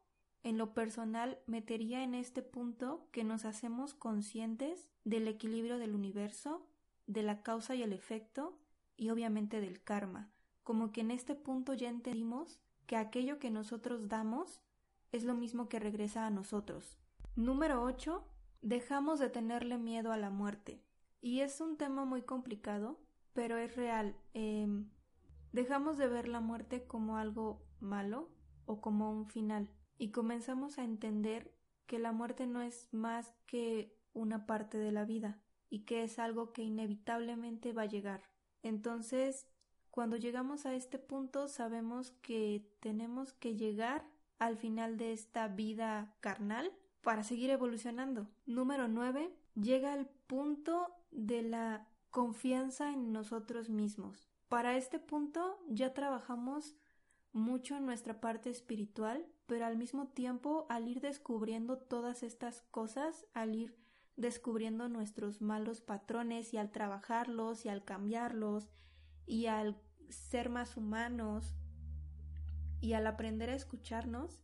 en 0.46 0.58
lo 0.58 0.74
personal, 0.74 1.40
metería 1.48 2.04
en 2.04 2.14
este 2.14 2.40
punto 2.40 3.08
que 3.10 3.24
nos 3.24 3.44
hacemos 3.44 3.94
conscientes 3.94 4.88
del 5.02 5.26
equilibrio 5.26 5.76
del 5.76 5.92
universo, 5.92 6.64
de 7.08 7.24
la 7.24 7.42
causa 7.42 7.74
y 7.74 7.82
el 7.82 7.92
efecto, 7.92 8.56
y 8.96 9.10
obviamente 9.10 9.60
del 9.60 9.82
karma. 9.82 10.30
Como 10.62 10.92
que 10.92 11.00
en 11.00 11.10
este 11.10 11.34
punto 11.34 11.74
ya 11.74 11.88
entendimos 11.88 12.60
que 12.86 12.94
aquello 12.94 13.40
que 13.40 13.50
nosotros 13.50 14.08
damos 14.08 14.60
es 15.10 15.24
lo 15.24 15.34
mismo 15.34 15.68
que 15.68 15.80
regresa 15.80 16.26
a 16.26 16.30
nosotros. 16.30 16.96
Número 17.34 17.82
8 17.82 18.24
dejamos 18.62 19.18
de 19.18 19.30
tenerle 19.30 19.78
miedo 19.78 20.12
a 20.12 20.16
la 20.16 20.30
muerte. 20.30 20.80
Y 21.20 21.40
es 21.40 21.60
un 21.60 21.76
tema 21.76 22.04
muy 22.04 22.22
complicado, 22.22 23.00
pero 23.32 23.56
es 23.56 23.74
real. 23.74 24.16
Em, 24.32 24.90
dejamos 25.50 25.98
de 25.98 26.06
ver 26.06 26.28
la 26.28 26.38
muerte 26.38 26.86
como 26.86 27.16
algo 27.16 27.66
malo 27.80 28.28
o 28.64 28.80
como 28.80 29.10
un 29.10 29.26
final 29.26 29.68
y 29.98 30.10
comenzamos 30.10 30.78
a 30.78 30.84
entender 30.84 31.52
que 31.86 31.98
la 31.98 32.12
muerte 32.12 32.46
no 32.46 32.62
es 32.62 32.88
más 32.92 33.32
que 33.46 33.96
una 34.12 34.46
parte 34.46 34.78
de 34.78 34.92
la 34.92 35.04
vida 35.04 35.40
y 35.70 35.80
que 35.80 36.02
es 36.02 36.18
algo 36.18 36.52
que 36.52 36.62
inevitablemente 36.62 37.72
va 37.72 37.82
a 37.82 37.86
llegar. 37.86 38.22
Entonces, 38.62 39.46
cuando 39.90 40.16
llegamos 40.16 40.66
a 40.66 40.74
este 40.74 40.98
punto 40.98 41.48
sabemos 41.48 42.10
que 42.22 42.68
tenemos 42.80 43.32
que 43.32 43.56
llegar 43.56 44.04
al 44.38 44.56
final 44.56 44.96
de 44.96 45.12
esta 45.12 45.48
vida 45.48 46.14
carnal 46.20 46.72
para 47.02 47.22
seguir 47.22 47.50
evolucionando. 47.50 48.28
Número 48.46 48.88
9. 48.88 49.32
Llega 49.54 49.92
al 49.92 50.06
punto 50.26 50.92
de 51.10 51.42
la 51.42 51.88
confianza 52.10 52.92
en 52.92 53.12
nosotros 53.12 53.70
mismos. 53.70 54.28
Para 54.48 54.76
este 54.76 54.98
punto 54.98 55.58
ya 55.68 55.94
trabajamos 55.94 56.76
mucho 57.36 57.76
en 57.76 57.86
nuestra 57.86 58.20
parte 58.20 58.50
espiritual, 58.50 59.26
pero 59.46 59.66
al 59.66 59.76
mismo 59.76 60.08
tiempo 60.08 60.66
al 60.68 60.88
ir 60.88 61.00
descubriendo 61.00 61.78
todas 61.78 62.22
estas 62.22 62.62
cosas, 62.70 63.26
al 63.34 63.54
ir 63.54 63.76
descubriendo 64.16 64.88
nuestros 64.88 65.42
malos 65.42 65.80
patrones 65.80 66.54
y 66.54 66.56
al 66.56 66.70
trabajarlos 66.70 67.66
y 67.66 67.68
al 67.68 67.84
cambiarlos 67.84 68.68
y 69.26 69.46
al 69.46 69.76
ser 70.08 70.48
más 70.48 70.76
humanos 70.76 71.54
y 72.80 72.94
al 72.94 73.06
aprender 73.06 73.50
a 73.50 73.54
escucharnos, 73.54 74.40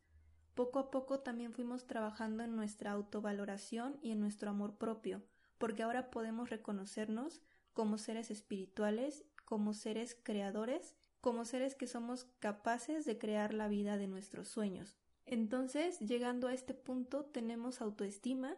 poco 0.54 0.78
a 0.78 0.90
poco 0.90 1.20
también 1.20 1.52
fuimos 1.52 1.86
trabajando 1.86 2.42
en 2.42 2.54
nuestra 2.54 2.92
autovaloración 2.92 3.98
y 4.02 4.10
en 4.10 4.20
nuestro 4.20 4.50
amor 4.50 4.76
propio, 4.76 5.22
porque 5.56 5.82
ahora 5.82 6.10
podemos 6.10 6.50
reconocernos 6.50 7.40
como 7.72 7.96
seres 7.96 8.30
espirituales, 8.30 9.24
como 9.46 9.72
seres 9.72 10.16
creadores, 10.22 10.94
como 11.22 11.46
seres 11.46 11.74
que 11.74 11.86
somos 11.86 12.26
capaces 12.40 13.06
de 13.06 13.16
crear 13.16 13.54
la 13.54 13.68
vida 13.68 13.96
de 13.96 14.08
nuestros 14.08 14.48
sueños. 14.48 14.98
Entonces, 15.24 15.98
llegando 16.00 16.48
a 16.48 16.52
este 16.52 16.74
punto, 16.74 17.24
tenemos 17.24 17.80
autoestima 17.80 18.56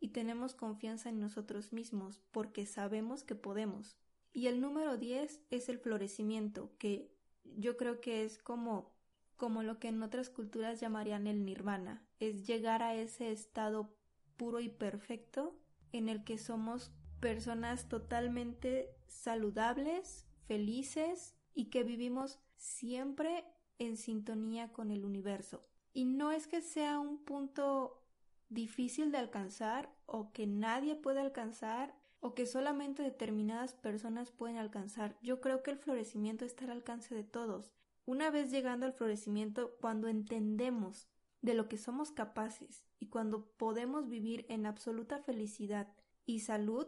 y 0.00 0.08
tenemos 0.08 0.54
confianza 0.54 1.10
en 1.10 1.20
nosotros 1.20 1.72
mismos, 1.72 2.22
porque 2.32 2.66
sabemos 2.66 3.22
que 3.22 3.36
podemos. 3.36 3.96
Y 4.32 4.48
el 4.48 4.60
número 4.60 4.96
10 4.96 5.42
es 5.50 5.68
el 5.68 5.78
florecimiento, 5.78 6.72
que 6.78 7.14
yo 7.44 7.76
creo 7.76 8.00
que 8.00 8.24
es 8.24 8.38
como 8.38 8.96
como 9.36 9.62
lo 9.62 9.78
que 9.78 9.88
en 9.88 10.02
otras 10.02 10.30
culturas 10.30 10.80
llamarían 10.80 11.26
el 11.26 11.44
nirvana, 11.44 12.02
es 12.20 12.46
llegar 12.46 12.82
a 12.82 12.94
ese 12.94 13.32
estado 13.32 13.94
puro 14.36 14.60
y 14.60 14.68
perfecto 14.68 15.54
en 15.92 16.08
el 16.08 16.24
que 16.24 16.38
somos 16.38 16.90
personas 17.20 17.88
totalmente 17.88 18.96
saludables, 19.06 20.26
felices 20.46 21.35
y 21.56 21.64
que 21.70 21.82
vivimos 21.82 22.38
siempre 22.54 23.44
en 23.78 23.96
sintonía 23.96 24.72
con 24.72 24.92
el 24.92 25.04
universo. 25.04 25.66
Y 25.92 26.04
no 26.04 26.30
es 26.30 26.46
que 26.46 26.60
sea 26.60 27.00
un 27.00 27.18
punto 27.18 28.02
difícil 28.48 29.10
de 29.10 29.18
alcanzar 29.18 29.90
o 30.04 30.32
que 30.32 30.46
nadie 30.46 30.94
puede 30.94 31.20
alcanzar 31.20 31.96
o 32.20 32.34
que 32.34 32.46
solamente 32.46 33.02
determinadas 33.02 33.72
personas 33.72 34.30
pueden 34.30 34.58
alcanzar. 34.58 35.18
Yo 35.22 35.40
creo 35.40 35.62
que 35.62 35.70
el 35.70 35.78
florecimiento 35.78 36.44
está 36.44 36.64
al 36.64 36.72
alcance 36.72 37.14
de 37.14 37.24
todos. 37.24 37.72
Una 38.04 38.30
vez 38.30 38.50
llegando 38.50 38.86
al 38.86 38.92
florecimiento, 38.92 39.76
cuando 39.80 40.08
entendemos 40.08 41.08
de 41.40 41.54
lo 41.54 41.68
que 41.68 41.78
somos 41.78 42.12
capaces 42.12 42.84
y 42.98 43.06
cuando 43.06 43.46
podemos 43.56 44.08
vivir 44.08 44.44
en 44.48 44.66
absoluta 44.66 45.18
felicidad 45.18 45.88
y 46.26 46.40
salud, 46.40 46.86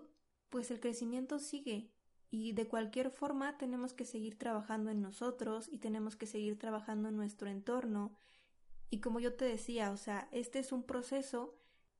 pues 0.51 0.71
el 0.71 0.81
crecimiento 0.81 1.39
sigue 1.39 1.91
y 2.31 2.53
de 2.53 2.69
cualquier 2.69 3.11
forma 3.11 3.57
tenemos 3.59 3.95
que 3.95 4.05
seguir 4.05 4.39
trabajando 4.39 4.91
en 4.91 5.01
nosotros 5.01 5.69
y 5.71 5.79
tenemos 5.79 6.17
que 6.17 6.27
seguir 6.27 6.59
trabajando 6.59 7.09
en 7.09 7.17
nuestro 7.17 7.49
entorno 7.49 8.13
y 8.91 9.01
como 9.01 9.21
yo 9.21 9.35
te 9.35 9.45
decía, 9.45 9.91
o 9.91 9.97
sea, 9.97 10.29
este 10.33 10.59
es 10.59 10.73
un 10.73 10.83
proceso 10.83 11.55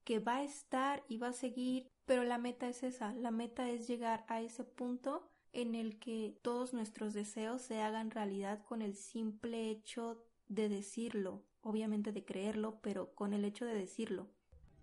que 0.05 0.21
va 0.21 0.37
a 0.37 0.45
estar 0.45 1.05
y 1.09 1.19
va 1.19 1.29
a 1.29 1.33
seguir, 1.33 1.91
pero 2.07 2.25
la 2.25 2.39
meta 2.39 2.69
es 2.69 2.83
esa, 2.83 3.13
la 3.13 3.31
meta 3.31 3.69
es 3.69 3.87
llegar 3.87 4.25
a 4.29 4.41
ese 4.41 4.65
punto 4.65 5.29
en 5.53 5.75
el 5.75 5.99
que 5.99 6.39
todos 6.43 6.73
nuestros 6.73 7.13
deseos 7.15 7.63
se 7.63 7.83
hagan 7.83 8.11
realidad 8.11 8.65
con 8.65 8.81
el 8.81 8.95
simple 8.95 9.71
hecho 9.71 10.25
de 10.49 10.69
decirlo, 10.69 11.45
obviamente 11.61 12.13
de 12.13 12.25
creerlo, 12.25 12.81
pero 12.81 13.15
con 13.15 13.35
el 13.35 13.45
hecho 13.45 13.67
de 13.67 13.75
decirlo. 13.75 14.29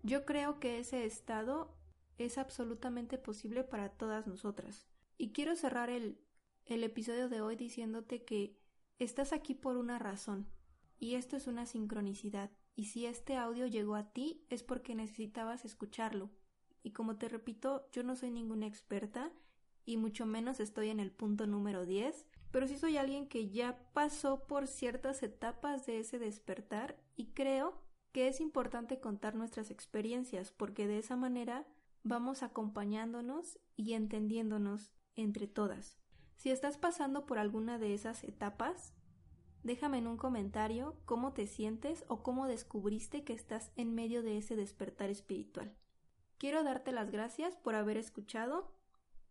Yo 0.02 0.24
creo 0.24 0.60
que 0.60 0.78
ese 0.78 1.04
estado 1.04 1.76
es 2.18 2.38
absolutamente 2.38 3.18
posible 3.18 3.64
para 3.64 3.88
todas 3.88 4.28
nosotras. 4.28 4.86
Y 5.18 5.32
quiero 5.32 5.56
cerrar 5.56 5.90
el, 5.90 6.20
el 6.64 6.84
episodio 6.84 7.28
de 7.28 7.40
hoy 7.40 7.56
diciéndote 7.56 8.24
que 8.24 8.58
estás 8.98 9.32
aquí 9.32 9.54
por 9.54 9.76
una 9.76 9.98
razón 9.98 10.46
y 10.98 11.14
esto 11.14 11.36
es 11.36 11.46
una 11.46 11.66
sincronicidad 11.66 12.50
y 12.74 12.86
si 12.86 13.06
este 13.06 13.36
audio 13.36 13.66
llegó 13.66 13.94
a 13.94 14.12
ti 14.12 14.44
es 14.50 14.62
porque 14.62 14.94
necesitabas 14.94 15.64
escucharlo. 15.64 16.30
Y 16.82 16.92
como 16.92 17.16
te 17.16 17.28
repito, 17.28 17.88
yo 17.92 18.02
no 18.02 18.14
soy 18.14 18.30
ninguna 18.30 18.66
experta 18.66 19.32
y 19.84 19.96
mucho 19.96 20.26
menos 20.26 20.60
estoy 20.60 20.90
en 20.90 21.00
el 21.00 21.10
punto 21.10 21.46
número 21.46 21.86
10, 21.86 22.26
pero 22.50 22.68
sí 22.68 22.76
soy 22.76 22.96
alguien 22.96 23.28
que 23.28 23.48
ya 23.48 23.78
pasó 23.92 24.46
por 24.46 24.66
ciertas 24.66 25.22
etapas 25.22 25.86
de 25.86 26.00
ese 26.00 26.18
despertar 26.18 27.00
y 27.16 27.28
creo 27.28 27.80
que 28.12 28.28
es 28.28 28.40
importante 28.40 29.00
contar 29.00 29.34
nuestras 29.34 29.70
experiencias 29.70 30.50
porque 30.50 30.86
de 30.86 30.98
esa 30.98 31.16
manera 31.16 31.66
vamos 32.02 32.42
acompañándonos 32.42 33.58
y 33.76 33.94
entendiéndonos 33.94 34.92
entre 35.16 35.46
todas. 35.46 35.98
Si 36.36 36.50
estás 36.50 36.78
pasando 36.78 37.26
por 37.26 37.38
alguna 37.38 37.78
de 37.78 37.94
esas 37.94 38.22
etapas, 38.22 38.94
Déjame 39.66 39.98
en 39.98 40.06
un 40.06 40.16
comentario 40.16 40.94
cómo 41.06 41.32
te 41.32 41.48
sientes 41.48 42.04
o 42.06 42.22
cómo 42.22 42.46
descubriste 42.46 43.24
que 43.24 43.32
estás 43.32 43.72
en 43.74 43.96
medio 43.96 44.22
de 44.22 44.38
ese 44.38 44.54
despertar 44.54 45.10
espiritual. 45.10 45.74
Quiero 46.38 46.62
darte 46.62 46.92
las 46.92 47.10
gracias 47.10 47.56
por 47.56 47.74
haber 47.74 47.96
escuchado. 47.96 48.70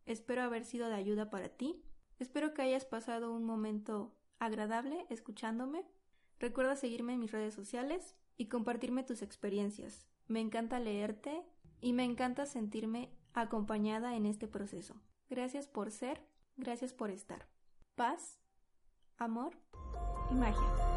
Espero 0.06 0.44
haber 0.44 0.66
sido 0.66 0.90
de 0.90 0.96
ayuda 0.96 1.30
para 1.30 1.48
ti. 1.48 1.82
Espero 2.20 2.54
que 2.54 2.64
hayas 2.64 2.84
pasado 2.84 3.32
un 3.32 3.46
momento 3.46 4.14
agradable 4.38 5.06
escuchándome. 5.10 5.86
Recuerda 6.38 6.76
seguirme 6.76 7.14
en 7.14 7.22
mis 7.22 7.32
redes 7.32 7.54
sociales 7.54 8.18
y 8.36 8.48
compartirme 8.50 9.04
tus 9.04 9.22
experiencias. 9.22 10.06
Me 10.28 10.42
encanta 10.42 10.82
leerte 10.82 11.46
y 11.80 11.94
me 11.94 12.04
encanta 12.04 12.46
sentirme 12.46 13.10
acompañada 13.34 14.18
en 14.18 14.26
este 14.26 14.50
proceso. 14.50 15.00
Gracias 15.30 15.68
por 15.68 15.92
ser, 15.92 16.22
gracias 16.58 16.94
por 16.94 17.10
estar. 17.10 17.48
Paz, 17.96 18.40
amor 19.18 19.54
y 20.30 20.36
magia. 20.36 20.95